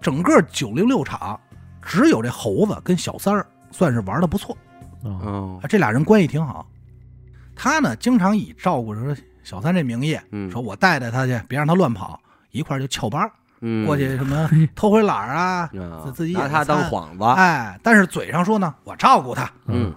[0.00, 1.40] 整个九零六厂
[1.82, 4.56] 只有这猴子跟小三儿算是玩的不错，
[5.02, 6.64] 啊哦啊，这俩人关系挺好。
[7.56, 12.20] 他呢，经常以照顾着小三这名义，嗯说我带带他去，别让他乱跑，
[12.52, 17.24] 一块儿就翘班儿嗯，过去什么 偷回懒儿啊，啊自自己也拿他当幌子。
[17.40, 19.50] 哎，但是嘴上说呢，我照顾他。
[19.66, 19.94] 嗯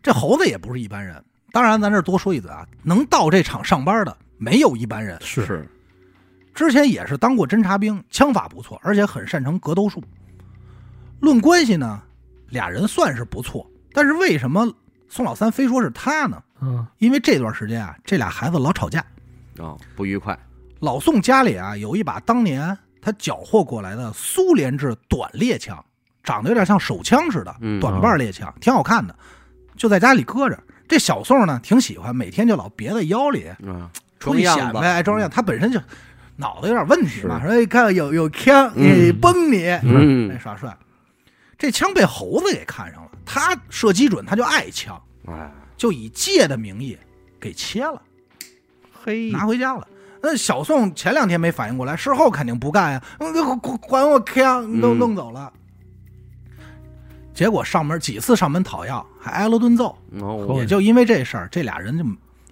[0.00, 1.22] 这猴子也不是一般人，
[1.52, 5.18] 当然咱这儿多说一嘴啊，能到这厂上班的没有一般人。
[5.20, 5.68] 是是，
[6.54, 10.02] 之前也是当过侦察兵，枪法不错，而且很擅长格斗术。
[11.20, 12.00] 论关系呢，
[12.48, 14.72] 俩人算是不错，但是为什么
[15.08, 16.40] 宋老三非说是他呢？
[16.60, 19.04] 嗯因为这段时间啊，这俩孩子老吵架。
[19.58, 20.38] 哦，不愉快。
[20.80, 25.84] 老宋家里啊有一把当年他缴获过来的苏联制短猎枪，
[26.22, 29.14] 长得有点像手枪似的，嗯短把猎枪，挺好看的，
[29.76, 30.58] 就在家里搁着。
[30.86, 34.56] 这小宋呢挺喜欢，每天就老别在腰里，嗯，出去装。
[34.56, 35.28] 显摆，装样。
[35.28, 35.80] 他本身就
[36.36, 40.76] 脑子有点问题嘛，说哎看有有枪，嗯你崩你，嗯哎耍帅。
[41.58, 46.96] 这枪被猴子给看上了，他射击准，他就爱枪，哎，就以借的名义
[47.40, 48.00] 给切了。
[49.02, 49.86] 嘿拿回家了。
[50.22, 55.52] 那小宋前两天没反应过来，事后肯定不干呀，嗯管管我枪都嗯弄走了。
[57.32, 59.96] 结果上门几次上门讨要，还挨了顿揍。
[60.20, 62.04] 哦，也就因为这事儿，这俩人就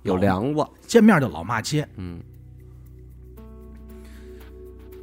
[0.02, 0.64] 有梁子。
[0.86, 1.86] 见面就老骂街。
[1.96, 2.20] 嗯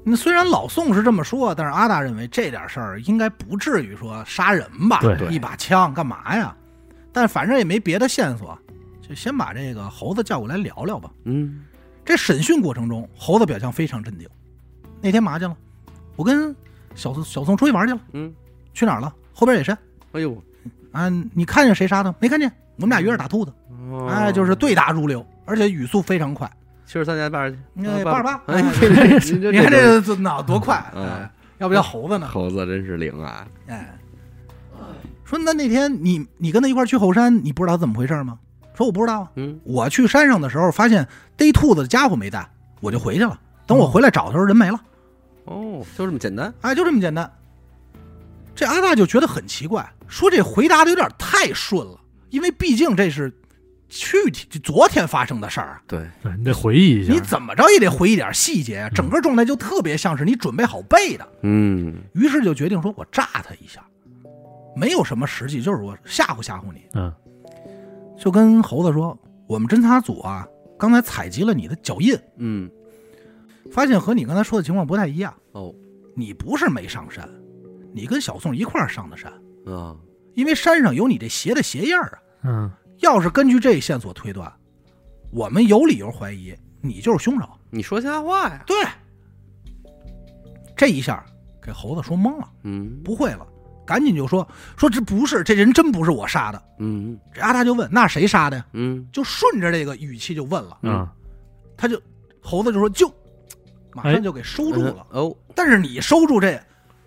[0.06, 5.00] 那虽然老宋是这么说，但是阿大认为这点事儿应该不至于说杀人吧？
[5.00, 6.56] 对一把枪干嘛呀？
[7.14, 8.58] 但反正也没别的线索，
[9.02, 11.10] 就先把这个猴子叫过来聊聊吧。
[11.24, 11.64] 嗯
[12.06, 14.28] 这审讯过程中，猴子表现非常镇定。
[15.02, 15.56] 那天嘛去了？
[16.16, 16.56] 我跟
[16.96, 18.00] 小宋小宋出去玩去了。
[18.14, 18.34] 嗯，
[18.74, 19.14] 去哪儿了？
[19.34, 19.78] 后边野山。
[20.12, 20.42] 哎呦，
[20.92, 22.14] 啊，你看见谁杀的？
[22.20, 22.52] 没看见。
[22.78, 23.54] 我们俩约着打兔子。
[23.90, 26.50] 哦哎，就是对答如流，而且语速非常快。
[26.86, 32.28] 七十三加八十，哎，八 你看这这脑多快，嗯哎，要不叫猴子呢？
[32.28, 33.48] 猴子真是灵啊！
[33.68, 33.98] 哎，
[35.24, 38.38] 说那那天你你跟他一块去后山，你不知道怎么回事吗？
[38.76, 39.32] 说我不知道啊。
[39.36, 41.08] 嗯我去山上的时候，发现
[41.38, 42.50] 逮兔子的家伙没带，
[42.82, 43.40] 我就回去了。
[43.66, 44.80] 等我回来找的时候，人没了。
[45.46, 46.54] 哦，就这么简单。
[46.62, 47.30] 哎，就这么简单。
[48.56, 53.34] 这阿大就觉得很奇怪，说这回答的有点太顺了，因为毕竟这是
[53.90, 57.14] 去就昨天发生的事儿啊，对，对你得回忆一下。
[57.14, 61.28] 你怎么着也得回忆点细节啊，整个状态就特别像是你准备好背的。
[61.42, 63.84] 嗯于是就决定说，我炸他一下，
[64.76, 66.84] 没有什么实际，就是我吓唬吓唬你。
[66.94, 67.12] 嗯
[68.20, 69.18] 就跟猴子说，
[69.48, 70.48] 我们侦查组啊，
[70.84, 72.70] 刚才采集了你的脚印，嗯，
[73.72, 75.34] 发现和你刚才说的情况不太一样。
[75.54, 75.74] 哦。
[76.14, 77.26] 你不是没上山，
[77.94, 79.32] 你跟小宋一块儿上的山，
[79.66, 79.96] 啊，
[80.34, 82.20] 因为山上有你这鞋的鞋印儿啊。
[82.44, 82.72] 嗯。
[83.00, 84.52] 要是根据这线索推断，
[85.32, 87.48] 我们有理由怀疑你就是凶手。
[87.70, 88.62] 你说瞎话呀？
[88.68, 88.76] 对，
[90.76, 91.26] 这一下
[91.62, 93.00] 给猴子说懵了，嗯。
[93.06, 93.48] 不会了，
[93.86, 96.64] 赶紧就说说这不是，这人真不是我杀的。
[96.80, 97.20] 嗯。
[97.34, 98.66] 这阿达就问那谁杀的呀？
[98.74, 99.08] 嗯。
[99.12, 101.08] 就顺着这个语气就问了，嗯。
[101.76, 102.02] 他就
[102.42, 103.12] 猴子就说就，
[103.94, 105.06] 马上就给收住了。
[105.12, 106.60] 嗯哦，但是你收住这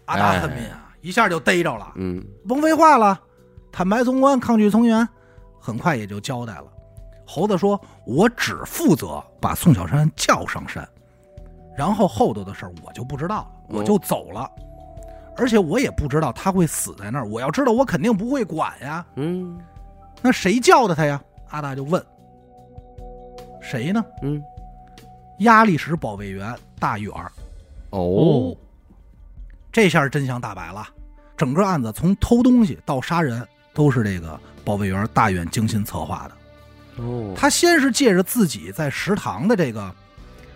[0.07, 2.24] 阿达哎恨敏啊，一下就逮着了，嗯。
[2.47, 3.20] 甭废话了，
[3.72, 5.09] 坦白从宽，抗拒从严，
[5.61, 6.66] 很快也就交代了。
[7.27, 10.89] 猴子说：“我只负责把宋小山叫上山，
[11.77, 13.79] 然后后头的事儿我就不知道了，哦。
[13.79, 14.49] 我就走了。
[15.37, 17.26] 而且我也不知道他会死在那儿。
[17.26, 19.05] 我要知道，我肯定不会管呀。
[19.16, 19.59] 嗯
[20.22, 22.05] 那谁叫的他呀？”阿大就问
[23.61, 24.05] ：“谁呢？
[24.22, 24.43] 嗯，
[25.41, 27.30] 压力室保卫员大远儿。
[27.91, 28.57] 哦，
[29.70, 30.89] 这下真相大白了，
[31.37, 37.03] 整个案子从偷东西到杀人都是这个保卫员大远精心策划的。
[37.03, 39.95] 哦，他先是借着自己在食堂的这个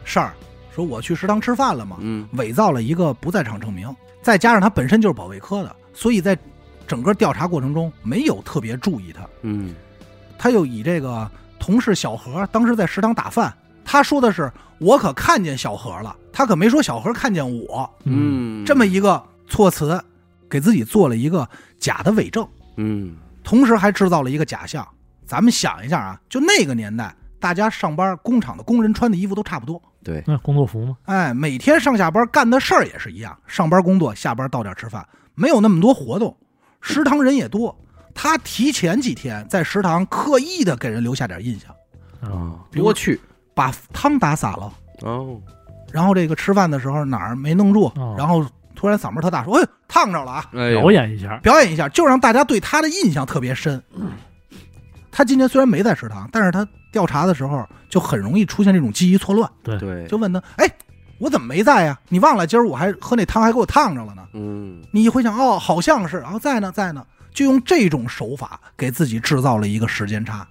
[0.05, 0.33] 事儿，
[0.81, 2.27] 说我去食堂吃饭了嘛，嗯。
[2.33, 6.37] 伪造了一个不在场证明，再加上他本身就是保卫科的，所以在
[6.87, 9.29] 整个调查过程中没有特别注意他。
[9.43, 9.75] 嗯。
[10.39, 13.55] 他又以这个同事小何当时在食堂打饭，
[13.85, 20.03] 他说的是我可看见小何了，他可没说小何看见我，嗯，这么一个措辞，
[20.49, 21.47] 给自己做了一个
[21.79, 23.17] 假的伪证，嗯。
[23.45, 24.87] 同时还制造了一个假象。
[25.27, 30.97] 咱们想一下啊，就那个年代，大家上班工厂的工人穿的衣服都差不多，对，那工作服吗？
[31.05, 36.37] 哎，每天上下班干的事儿也是一样，上班工作，下班到点吃饭，没有那么多活动，
[36.81, 37.77] 食堂人也多。
[38.15, 41.71] 他提前几天在食堂刻意的给人留下点印象，
[42.23, 43.21] 啊，啊，多去
[43.55, 44.73] 把汤打洒了，
[45.03, 45.41] 哦，
[45.93, 48.45] 然后这个吃饭的时候哪儿没弄住，哦然后
[48.75, 53.83] 突然嗓门特大说：“哎，烫着了啊表演一下！”，表演一下，就让大家对他的印象特别深。
[55.11, 60.71] 他今年虽然没在食堂，但是他调查的时候就很容易出现这种记忆错乱，对，就问他：“哎，
[61.19, 61.99] 我怎么没在呀？
[62.09, 64.83] 你忘了今儿我还喝那汤还给我烫着了呢？”嗯。
[64.93, 67.05] 你一回想，哦，好像是，然后在呢，在呢，
[67.35, 70.47] 就用这种手法给自己制造了一个时间差，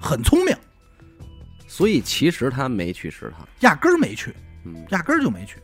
[0.00, 0.56] 很聪明，
[1.66, 4.34] 所以其实他没去食堂，压根儿没去，
[4.64, 4.84] 嗯。
[4.90, 5.56] 压根儿就没去。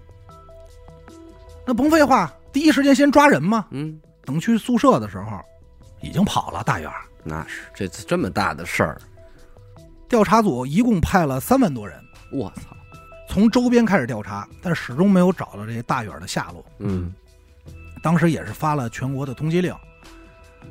[1.67, 3.65] 那甭废话，第一时间先抓人嘛。
[3.71, 5.41] 嗯，等去宿舍的时候，
[6.03, 7.01] 已经跑了大远儿。
[7.25, 9.01] 那是这次这么大的事儿，
[10.09, 11.99] 调查组一共派了三万多人，
[12.31, 12.77] 我操，
[13.29, 16.65] 从周边开始调查，但始终没有找到这大远儿的下落。
[16.79, 17.13] 嗯。
[18.03, 19.75] 当时也是发了全国的通缉令，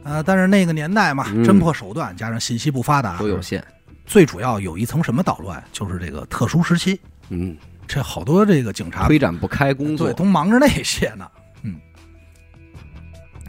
[0.03, 3.65] 呃，但是那个年代嘛，嗯侦破手段加上信息不发达，都有限，
[4.05, 11.42] 最主要有一层什么捣乱，就是这个特殊时期，嗯，这好多这个警察推展不开工作对，都忙着那些呢，嗯，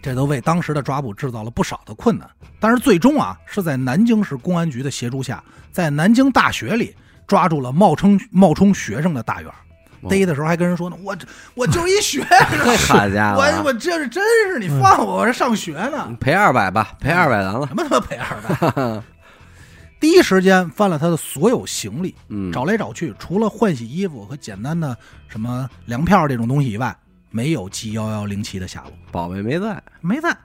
[0.04, 2.28] 这都为当时的抓捕制造了不少的困难。
[2.60, 5.42] 但是最终啊，是在南京市公安局的协助下，
[5.72, 6.94] 在南京大学里
[7.26, 9.54] 抓住了冒充冒充学生的大远儿。
[10.02, 19.02] 哦逮的时候还跟人说呢，我这我就是一学生， 好家伙，我我这是真是你放我，我这上学呢，赔二百吧，赔二百咱了什，么他妈赔二百？
[19.98, 24.94] 第一时间翻了他的所有行李，嗯，找来找去，除了换洗衣服和简单的
[25.26, 26.94] 什么粮票这种东西以外，
[27.34, 30.36] 没有 G 幺幺零七的下落，宝贝没在，没在。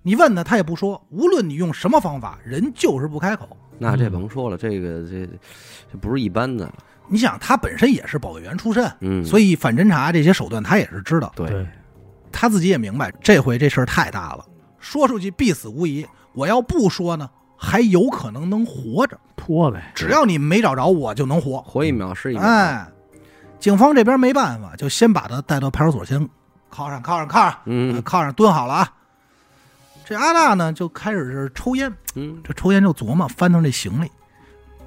[0.00, 1.06] 你问他，他也不说。
[1.10, 3.54] 无论你用什么方法，人就是不开口。
[3.78, 5.28] 那这甭说了，这个这
[5.92, 6.72] 这不是一般的，
[7.08, 11.30] 你想，他本身也是保卫员出身，嗯，所以反侦查这些手段他也是知道。
[11.36, 11.66] 对，对，
[12.32, 14.46] 他自己也明白，这回这事儿太大了，
[14.78, 16.06] 说出去必死无疑。
[16.32, 19.20] 我要不说呢，还有可能能活着。
[19.36, 21.60] 拖呗，只要你没找着，我就能活。
[21.60, 22.88] 活一秒是一秒，哎，
[23.60, 26.18] 警方这边没办法，就先把他带到派出所，先
[26.70, 28.92] 铐上，铐上，铐上，嗯铐上，蹲好了啊。
[30.04, 34.10] 这阿大呢，就开始是抽烟，嗯这抽烟就琢磨翻腾这行李，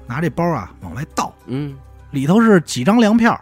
[0.06, 1.74] 拿这包啊往外倒，嗯
[2.10, 3.40] 里头是几张粮票，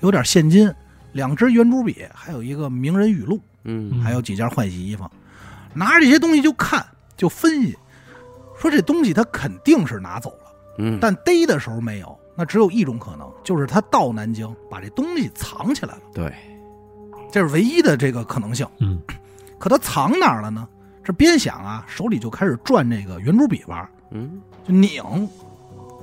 [0.00, 0.72] 有点现金，
[1.12, 5.08] 两支圆珠笔，还有一个名人语录，嗯还有几件换洗衣服。
[5.72, 6.84] 拿着这些东西就看，
[7.16, 7.78] 就分析，
[8.58, 12.19] 说这东西他肯定是拿走了，嗯，但逮的时候没有。
[12.40, 16.32] 那只有一种可能，就是他到南京把这东西藏起来了，对，
[17.30, 18.66] 这是唯一的这个可能性。
[18.78, 18.98] 嗯，
[19.58, 20.66] 可他藏哪儿了呢？
[21.04, 25.02] 这边想啊，手里就开始转这个圆珠笔玩，嗯就拧，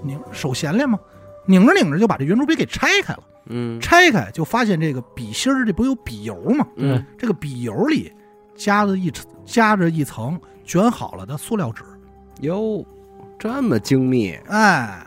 [0.04, 1.00] 拧手闲练嘛，
[1.48, 3.24] 拧着拧着就把这圆珠笔给拆开了。
[3.48, 6.68] 嗯拆开就发现这个笔芯儿，这不有笔油吗？
[6.76, 8.14] 嗯，这个笔油里
[8.56, 11.84] 夹着一层夹着一层卷好了的塑料纸。
[12.42, 12.86] 哟，
[13.40, 15.04] 这么精密，哎，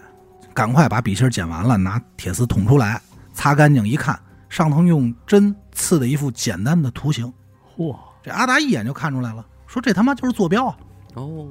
[0.61, 3.01] 赶快把笔芯儿剪完了，拿铁丝捅出来，
[3.33, 7.33] 擦干净一看，上头用针刺的一副简单的图形。
[7.75, 10.77] 嚯，这阿达一眼就看出来了，说这他妈就是坐标啊，
[11.15, 11.47] 哦，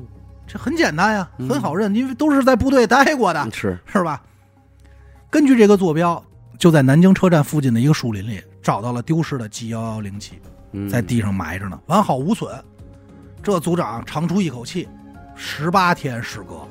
[0.45, 4.21] 这很简单呀，嗯很好认，因为都是在部队待过的，是，是吧？
[5.31, 6.23] 根据这个坐标，
[6.59, 10.39] 就在南京车站附近的一个树林里找到了丢失的 G 幺幺零七，
[10.73, 12.63] 嗯在地上埋着呢，完好无损。
[13.41, 14.87] 这组长长出一口气，
[15.35, 16.67] 十八天时隔，可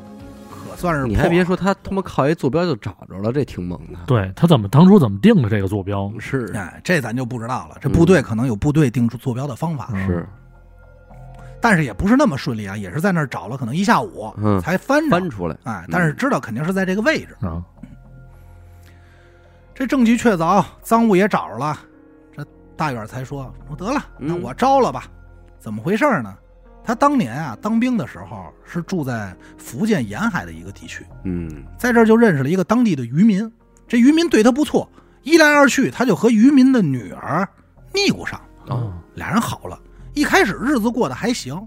[0.79, 3.99] 算是你还别说，他他妈靠一坐标就找着了，这挺猛的。
[4.07, 6.11] 对他怎么当初怎么定的这个坐标？
[6.21, 7.77] 是哎，这咱就不知道了。
[7.81, 10.29] 这部队可能有部队定出坐标的方法，嗯是，
[11.61, 15.11] 但是也不是那么顺利啊，也是在那儿找了可能一下午嗯才翻着。
[15.11, 17.37] 翻出来，哎，但是知道肯定是在这个位置。
[17.41, 17.61] 啊，
[19.75, 21.77] 这证据确凿，赃物也找着了，
[22.37, 25.05] 这大远才说：“我得了，那嗯我招了吧？
[25.59, 26.33] 怎么回事呢？
[26.85, 31.65] 他当年啊当兵的时候是住在福建沿海的一个地区，嗯。
[31.79, 33.51] 在这儿就认识了一个当地的渔民。
[33.87, 34.91] 这渔民对他不错，
[35.23, 37.49] 一来二去他就和渔民的女儿
[37.95, 39.81] 腻咕上，哦，俩人好了。
[40.15, 41.67] 一开始日子过得还行，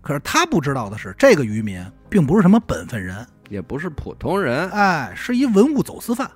[0.00, 6.28] 可是他不知道的是，这个渔民并不是什么本分人，也不是普通人，哎，是一文物走私犯。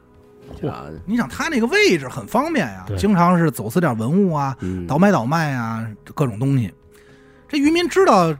[0.63, 2.97] 啊，你想他那个位置很方便呀，对。
[2.97, 6.73] 经常是走私点文物啊，嗯，倒买倒卖啊，各种东西。
[7.49, 8.35] 这渔民知道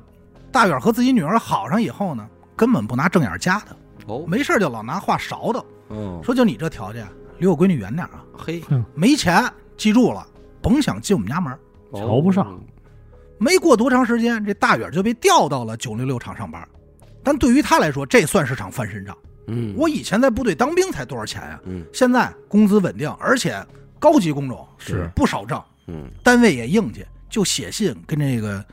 [0.51, 3.77] 大远和自己女儿好上以后呢，根本不拿正眼夹他，
[4.07, 7.07] 哦，没事就老拿话勺他，哦，说就你这条件，
[7.39, 8.63] 离我闺女远点啊，嘿，
[8.95, 9.45] 没钱，
[9.77, 10.27] 记住了，
[10.61, 11.57] 甭想进我们家门。
[11.93, 12.47] 瞧不上。
[12.47, 12.61] 哦，
[13.39, 16.67] 没过多长时间，这大远就被调到了九零六厂上班。
[17.23, 19.17] 但对于他来说，这算是场翻身仗。
[19.47, 21.85] 嗯，我以前在部队当兵才多少钱呀、嗯。
[21.93, 23.65] 现在工资稳定，而且
[23.99, 25.09] 高级工种是。
[25.15, 26.11] 不少挣，嗯。
[26.25, 28.65] 单位也硬气，就写信跟这个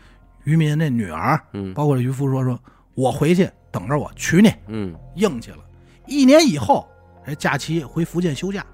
[0.43, 1.73] 渔民那女儿，嗯。
[1.73, 2.59] 包括这渔夫说说，
[2.95, 4.95] 我回去等着我娶你，嗯。
[5.15, 5.57] 硬气了。
[6.07, 6.87] 一年以后，
[7.25, 8.65] 哎，假期回福建休假，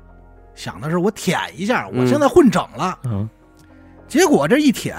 [0.55, 2.97] 想的是我舔一下，我嗯现在混整了。
[3.03, 3.30] 嗯，
[4.07, 4.97] 结果这一舔，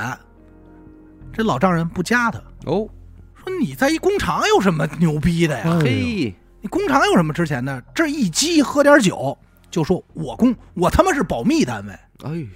[1.32, 2.88] 这老丈人不加他，哦，
[3.34, 5.78] 说你在一工厂有什么牛逼的呀？
[5.82, 7.82] 嘿，你工厂有什么值钱的？
[7.94, 9.36] 这一鸡喝点酒，
[9.70, 11.92] 就说我工我他妈是保密单位，
[12.22, 12.46] 哎呦，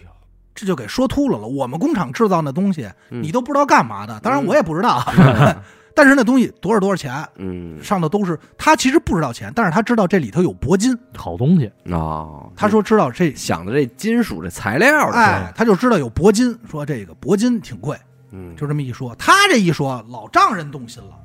[0.54, 1.46] 这就给说秃噜了。
[1.48, 5.02] 我们工厂制造那东西，嗯你都不知道干嘛的，当然嗯我也不知道
[5.96, 17.96] 但是那东西多少多少钱，嗯上头都是他其实不知道钱，但是他知道这里头有铂金，好东西，啊，他说知道这，想的这金属这材料的，哎，他就知道有铂金，说这个铂金挺贵，
[18.32, 21.16] 嗯，就这么一说，他这一说，老丈人动心了，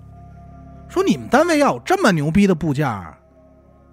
[0.88, 2.86] 说你们单位要有这么牛逼的部件，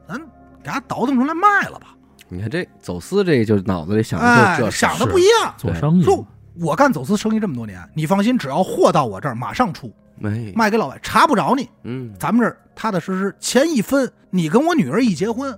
[0.06, 0.18] 咱
[0.62, 1.95] 给它倒腾出来卖了吧？
[2.28, 5.54] 你看这走私这就脑子里想的哎就，这想的不一样。
[5.56, 11.68] 做生意说我干走私生意这么多年，你放心，只要货到我这儿，马上出，没，卖给老外，查不着你。
[11.84, 15.56] 嗯，咱们这儿踏踏实实，钱一分，你跟我女儿一结婚，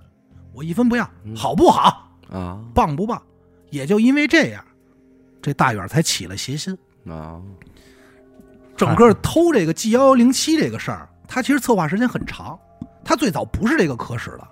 [0.52, 2.10] 我一分不要，嗯好不好？
[2.30, 3.22] 啊棒不棒？
[3.70, 4.64] 也就因为这样，
[5.40, 6.76] 这大远才起了邪心。
[7.08, 7.40] 啊，
[8.76, 12.58] 整个偷这个 G 幺幺零七这个事儿，他其实策划时间很长。
[13.04, 14.48] 他最早不是这个科室的，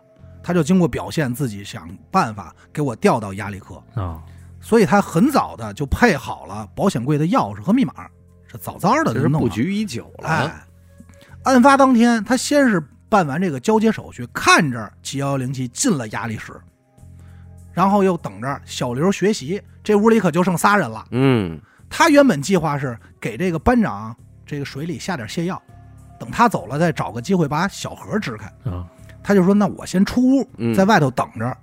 [0.46, 4.22] 他就经过表现自己想办法给我调到压力科，啊，
[4.60, 7.92] 所以他很早的就配好了保险柜的钥匙和密码，
[8.46, 10.64] 这早早的就弄布局已久了，哎，
[11.42, 16.52] 案发当天，他先是办完这个交接手续，看着七幺幺零七进了压力室，
[17.72, 19.60] 然后又等着小刘学习。
[19.82, 21.04] 这屋里可就剩仨人了。
[21.10, 25.60] 嗯他原本计划是给这个班长这个水里下点泻药，
[26.20, 28.46] 等他走了再找个机会把小盒支开。
[28.70, 28.86] 啊，
[29.26, 31.58] 他就说：“那我先出屋，嗯在外头等着。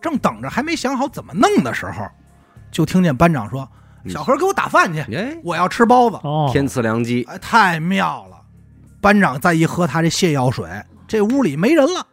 [0.00, 2.06] 正等着，还没想好怎么弄的时候，
[2.70, 3.68] 就听见班长说
[4.04, 8.40] ：“嗯小何给我打饭去，哎，我要吃包子。”哦，天赐良机，哎，太妙了！
[9.00, 10.70] 班长再一喝他这泻药水，
[11.08, 12.06] 这屋里没人了。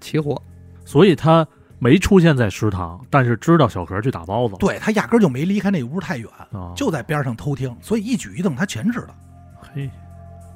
[0.00, 0.40] 起火，
[0.86, 1.46] 所以他
[1.78, 9.14] 没出现在食堂，但是知道小何去打包子，对他压根就没离开那屋太远，啊，就在边上偷听，所以一举一动他全知道。
[9.74, 9.90] 嘿，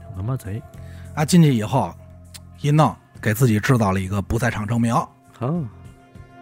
[0.00, 0.62] 挺他妈贼，
[1.14, 1.92] 啊，进去以后
[2.62, 4.92] 一弄，给自己制造了一个不在场证明。
[5.38, 5.64] 哦，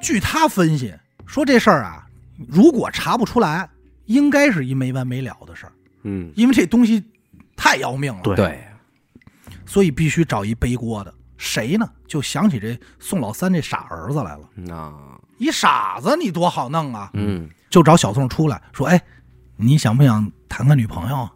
[0.00, 0.92] 据他分析
[1.26, 2.06] 说，这事儿啊，
[2.48, 3.68] 如果查不出来，
[4.06, 5.72] 应该是一没完没了的事儿，
[6.02, 7.04] 嗯，因为这东西
[7.54, 8.22] 太要命了。
[8.22, 8.64] 对对，
[9.66, 11.14] 所以必须找一背锅的。
[11.36, 11.88] 谁呢？
[12.06, 14.40] 就想起这宋老三这傻儿子来了。
[14.54, 14.92] 那，
[15.38, 17.10] 一傻子，你多好弄啊！
[17.14, 19.00] 嗯，就找小宋出来说：“哎，
[19.56, 21.28] 你想不想谈个女朋友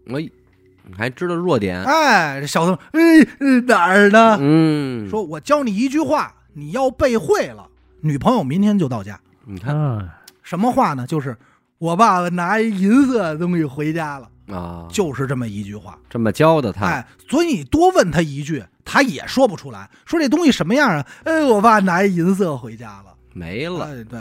[0.96, 3.00] 还知道弱？”点，哎，这小宋，哎，
[3.40, 4.36] 呃哪儿呢？
[4.40, 7.66] 嗯，说我教你一句话，你要背会了，
[8.00, 9.18] 女朋友明天就到家。
[9.44, 10.08] 你看哎，
[10.42, 11.06] 什么话呢？
[11.06, 11.36] 就是
[11.78, 15.98] 我爸爸拿一银色的东西回家了，啊，就是这么一句话。
[16.08, 19.90] 这么教的他，哎，所以你多问他一句，他也说不出来。
[20.04, 21.06] 说这东西什么样啊？
[21.24, 23.14] 哎，我爸拿一银色回家了。
[23.32, 24.20] 没了，哎，对，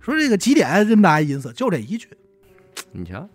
[0.00, 2.08] 说这个几点就拿一银色，就这一句，
[2.92, 3.28] 你瞧，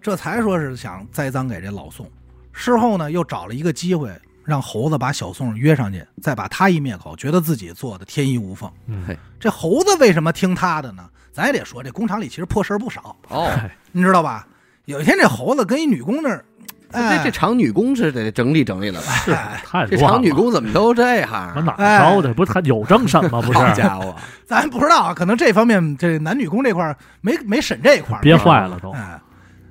[0.00, 2.10] 这才说是想栽赃给这老宋。
[2.52, 4.10] 事后呢，又找了一个机会，
[4.44, 8.70] 让猴子把小宋约上去，再把他一灭口，觉得自己做的天衣无缝。
[8.86, 9.04] 嗯，
[9.38, 11.08] 这猴子为什么听他的呢？
[11.32, 14.46] 咱也得说，这工厂里其实破事儿不少， 哦，哎你知道吧？
[14.86, 16.44] 有一天，这猴子跟一女工那儿，
[16.90, 19.12] 哎，这这厂女工是得整理整理了吧？
[19.24, 19.30] 是
[19.64, 21.62] 太乱了厂女工怎么都这样往啊？
[21.64, 22.34] 哪儿招的？
[22.34, 23.40] 不是他有证审吗？
[23.40, 28.90] 不是，好家伙， 咱不知道啊，可能这方面这男女工这块没没审这一块儿，憋坏了都。
[28.90, 29.20] 哎，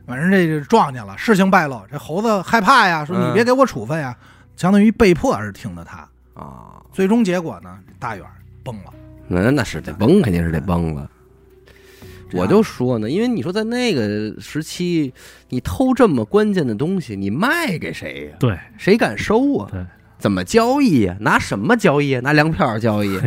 [0.10, 4.18] 反正这就撞见了，事情败露，这猴子害怕呀，说你嗯别给我处分呀，
[4.56, 5.98] 相当于被迫是听的他。
[6.34, 8.26] 啊，最终结果呢，大远
[8.64, 8.94] 崩了。
[9.28, 11.08] 那那是得崩，肯定是得崩了。
[12.34, 15.14] 我就说呢，因为你说在那个时期，
[15.50, 18.38] 你偷这么关键的东西，你卖给谁呀？
[18.40, 19.70] 对谁敢收啊？
[19.72, 19.86] 对，
[20.18, 21.16] 怎么交易呀？
[21.20, 22.22] 拿什么交易啊？
[22.22, 23.20] 拿粮票交易？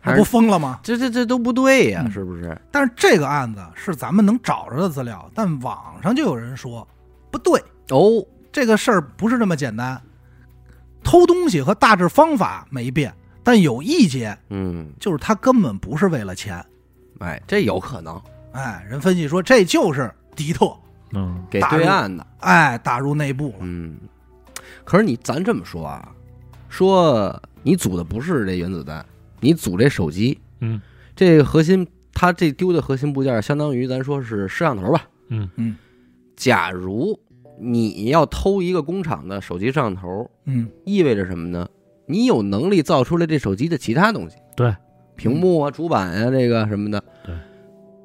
[0.00, 0.80] 嘿，那不疯了吗？
[0.82, 2.02] 这这这都不对呀？
[2.04, 2.56] 嗯是不是？
[2.70, 6.86] 但是这个案子是咱们能找着的资料，但网上就有人说
[7.30, 10.00] 不对，哦，这个事儿不是这么简单。
[11.02, 16.64] 偷东西和大致方法没变，但有一节嗯，就是他根本不是为了钱。
[17.20, 18.20] 哎，这有可能
[18.52, 20.72] 哎，人分析说这就是迪特，
[21.12, 23.56] 嗯，给对岸的，哎，打入内部了。
[23.60, 23.96] 嗯。
[24.84, 26.08] 可是你咱这么说啊，
[26.68, 29.04] 说你组的不是这原子弹，
[29.40, 30.80] 你组这手机，嗯，
[31.14, 35.48] 这个核心，它这丢的核心部件，相当于咱说是摄像头吧，嗯。
[35.56, 35.76] 嗯。
[36.36, 37.18] 假如
[37.60, 41.68] 你要偷一个工厂的手机摄像头，嗯，意味着什么呢？
[42.06, 44.74] 你有能力造出来这手机的其他东西，对，
[45.16, 47.34] 屏幕啊、主板啊，这个什么的，对。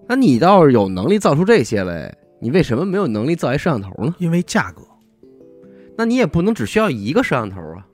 [0.08, 4.14] 那你倒是有能力造出这些来，你为什么没有能力造一摄像头呢？
[4.18, 4.82] 因为价格。
[5.96, 7.88] 那你也不能只需要一个摄像头啊，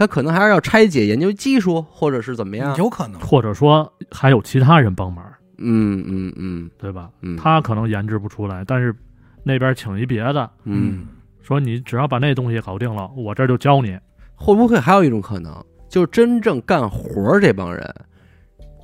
[0.00, 2.74] 它可能还是要拆解研究技术，或者是怎么样？
[2.78, 3.20] 有可能。
[3.20, 5.22] 或者说还有其他人帮忙，
[5.58, 7.10] 嗯嗯嗯对吧？
[7.20, 8.96] 嗯，他可能研制不出来，但是
[9.44, 11.06] 那边请一别的，嗯，
[11.42, 13.94] 说你只要把那东西搞定了，我这儿就教你。
[14.36, 15.54] 会不会还有一种可能，
[15.86, 17.94] 就是真正干活这帮人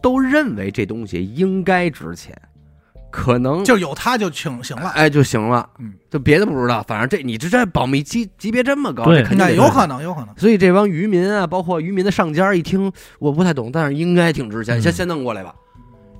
[0.03, 2.39] 都认为这东西应该值钱，
[3.11, 4.91] 可能就有他就请行了。
[4.91, 10.29] 哎就行了，嗯，就别的不知道，反正这你这这保密级级别这么高，对肯定有可能，有可能。
[10.37, 15.55] 所以这帮渔民啊，包括渔民的上家一听，我不太懂，但是应该挺值钱，嗯先先弄过来吧。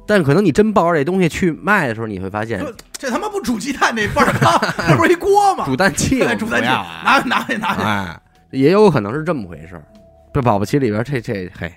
[0.09, 4.59] 但可能你真抱着这东西去卖的时候，你会发现这这他妈不煮鸡蛋那份儿汤，
[4.89, 5.65] 这不是一锅吗？
[5.67, 7.83] 煮蛋器 对煮蛋器，拿拿去拿去。
[7.83, 8.21] 哎，
[8.53, 9.85] 也有可能是这么回事儿。
[10.33, 11.73] 这保不齐里边这这嘿，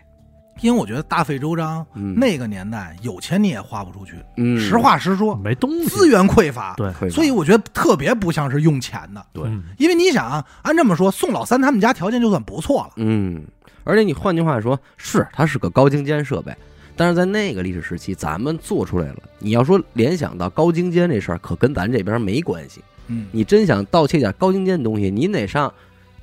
[0.62, 4.14] 因为我觉得大费周章，嗯，那个年代有钱你也花不出去。
[4.38, 9.26] 嗯实话实说，没东西，资源匮乏，对，会吧所以我觉得特别不像是用钱的。
[9.34, 12.92] 对嗯因为你想啊，按这么说，宋老三他们家条件就算不错了。
[12.98, 13.44] 嗯，
[13.84, 16.56] 而且你换句话说，是它是个高精尖设备，
[16.96, 19.18] 但是在那个历史时期，咱们做出来了。
[19.40, 22.82] 你要说联想到高精尖这事儿，可跟咱这边没关系。
[23.08, 25.74] 嗯，你真想盗窃点高精尖的东西，你得上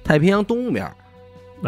[0.04, 0.94] 太平洋东边儿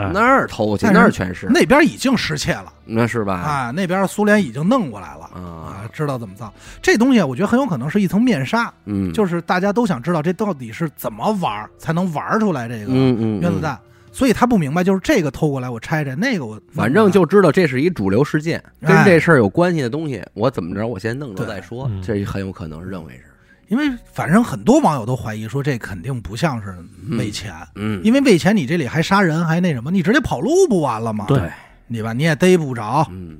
[0.02, 3.34] 哎那儿偷去，但是那儿全是，那边已经失窃了那是吧？
[3.34, 6.52] 啊，那边苏联已经弄过来了啊，啊，知道怎么造。
[6.80, 13.78] 这东西我觉得很有可能是一层面纱，嗯，就是大家都想知道这到底是怎么玩儿才能玩出来这个嗯嗯，嗯，原子弹，
[14.12, 23.24] 所以他不明白，就是这个偷过来我拆拆，那个我反正就知道这是一主流事件，跟哎这事儿有关系的东西，我怎么着，我先弄着对再说嗯，这很有可能是认为是，
[23.68, 26.74] 因为反正很多网友都怀疑说这肯定不像是
[27.16, 31.26] 为钱，嗯，因为为钱你这里还杀人还那什么，你直接跑路不完了吗？
[31.28, 31.50] 对，
[31.86, 33.38] 你吧你也逮不着，嗯，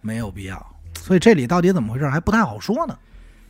[0.00, 0.64] 没有必要。
[0.98, 2.96] 所以这里到底怎么回事还不太好说呢，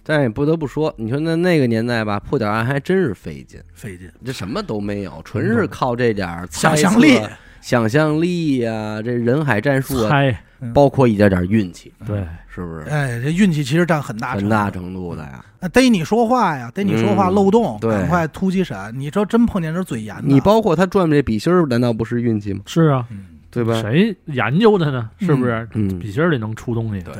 [0.02, 4.10] 但也不得不说，你说那那个年代吧，破点案还真是费劲，费劲。
[4.24, 7.30] 这什么都没有，纯是靠这点想象力测、
[7.60, 10.42] 想象力呀，这人海战术啊，猜，
[10.72, 12.86] 包括一点点运气，对，是不是？
[12.88, 15.14] 哎，这运气其实占很大很大程度。
[15.14, 15.44] 的呀。
[15.60, 18.76] 那逮你说话呀，逮你说话嗯漏洞，对赶快突击审。
[18.94, 22.60] 你说真碰见这嘴严的，你包括他转这笔芯儿，难道不是运气吗？
[22.66, 23.80] 是啊，嗯对吧？
[23.80, 25.10] 谁研究的呢？
[25.18, 25.68] 是不是？
[25.74, 27.14] 嗯，笔芯儿里能出东西，对，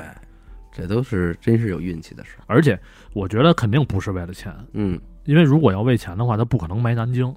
[0.73, 2.33] 这都是真是有运气的事。
[2.47, 2.79] 而且
[3.13, 7.35] 我觉得肯定不是为了钱，嗯因为如果要为钱的话，他不可能埋南京。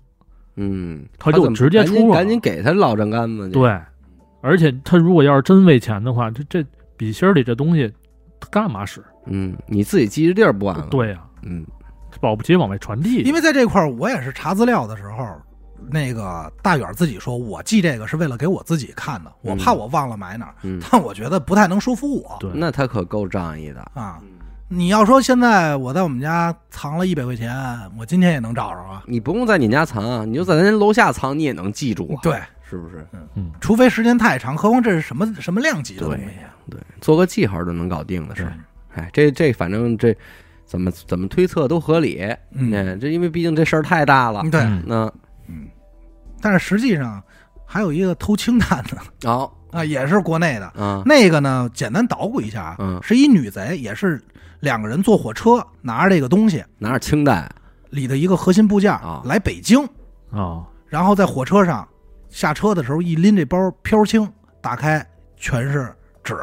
[0.62, 3.80] 嗯，他就直接出了赶紧给他老丈杆子去。，对，
[4.41, 6.64] 而且他如果要是真为钱的话，这这
[6.95, 7.91] 笔芯儿里这东西
[8.51, 9.03] 干嘛使？
[9.26, 11.66] 嗯，你自己记着地儿不完了。，对呀、嗯
[12.20, 13.22] 保不齐往外传递。
[13.24, 15.26] 因为在这块儿，我也是查资料的时候，
[15.89, 20.53] 那个大远自己说，我记这个是为了给我自己看的，我怕我忘了埋哪儿。
[20.62, 23.80] 嗯，但我觉得不太能说服我对，那他可够仗义的。
[23.95, 24.20] 啊。
[24.72, 27.53] 嗯你要说现在我在我们家藏了一百块钱，
[27.99, 29.03] 我今天也能找着啊。
[29.05, 32.19] 你不用在你家藏，你就在咱楼下藏，你也能记住啊。
[32.24, 33.05] 对，是不是？
[33.11, 36.24] 嗯嗯，除非时间太长，何况这是什么什么量级的东西
[36.69, 38.53] 对对，做个记号就能搞定的事儿。
[38.95, 40.15] 哎，这这反正这
[40.65, 42.22] 怎么怎么推测都合理。
[42.53, 44.41] 嗯哎这因为毕竟这事儿太大了。
[44.49, 45.11] 对，嗯那
[46.39, 47.22] 但是实际上
[47.65, 48.97] 还有一个偷氢弹的
[49.30, 50.72] 好啊，也是国内的。
[50.78, 54.22] 嗯，那个呢，简单捣鼓一下啊，嗯是一女贼，也是
[54.62, 57.47] 两个人坐火车拿着这个东西拿着氢弹
[57.89, 59.22] 里的一个核心部件啊。
[59.26, 59.84] 来北京，
[60.32, 61.88] 啊，然后在火车上
[62.30, 64.32] 下车的时候一拎这包飘轻，
[64.62, 65.05] 打开
[65.36, 65.93] 全是
[66.24, 66.36] 纸，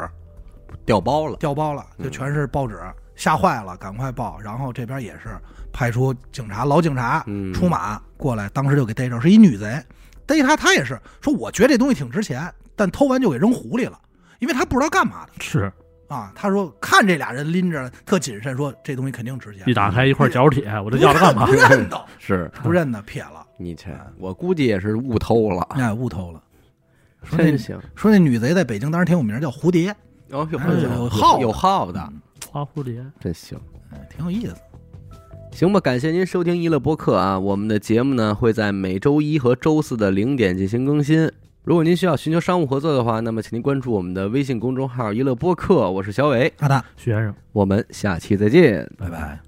[0.85, 1.37] 掉包了。
[1.39, 2.79] 掉包了，嗯就全是报纸，
[3.17, 4.39] 吓坏了，赶快报。
[4.41, 5.39] 然后这边也是
[5.73, 9.83] 派出警察，老警察嗯，出马过来，当时就给逮着，是一女贼。
[10.27, 13.99] 逮她，她也是说，我觉得这东西挺值钱，但偷完就给扔湖里了，
[14.41, 15.33] 因为她不知道干嘛的。
[15.41, 15.73] 是
[16.09, 16.33] 啊。
[16.35, 21.53] 他说看这俩人拎着特谨慎，说这东西肯定值钱一，打开一块角铁，我这要它干嘛不？
[21.53, 25.63] 认得，是不认得，撇了，你去，我估计也是误偷了。
[25.71, 26.43] 哎，误偷了。
[27.23, 29.95] 说那真行，说那女贼在北京当时挺有名，叫蝴蝶，
[30.31, 32.13] 哦，有哎有号的有号的，
[32.51, 33.59] 花蝴蝶，真行。
[33.91, 34.55] 哎，挺有意思。
[35.51, 37.39] 行吧，感谢您收听娱乐播客啊！
[37.39, 41.29] 我们的节目呢会在每周一和周四的零点进行更新。
[41.69, 47.35] 如果您需要寻求商务合作的话，那么请您关注我们的微信公众号“一乐播客”，我是小伟，好的，徐先生。
[47.53, 48.91] 我们下期再见。
[48.97, 49.48] 拜拜。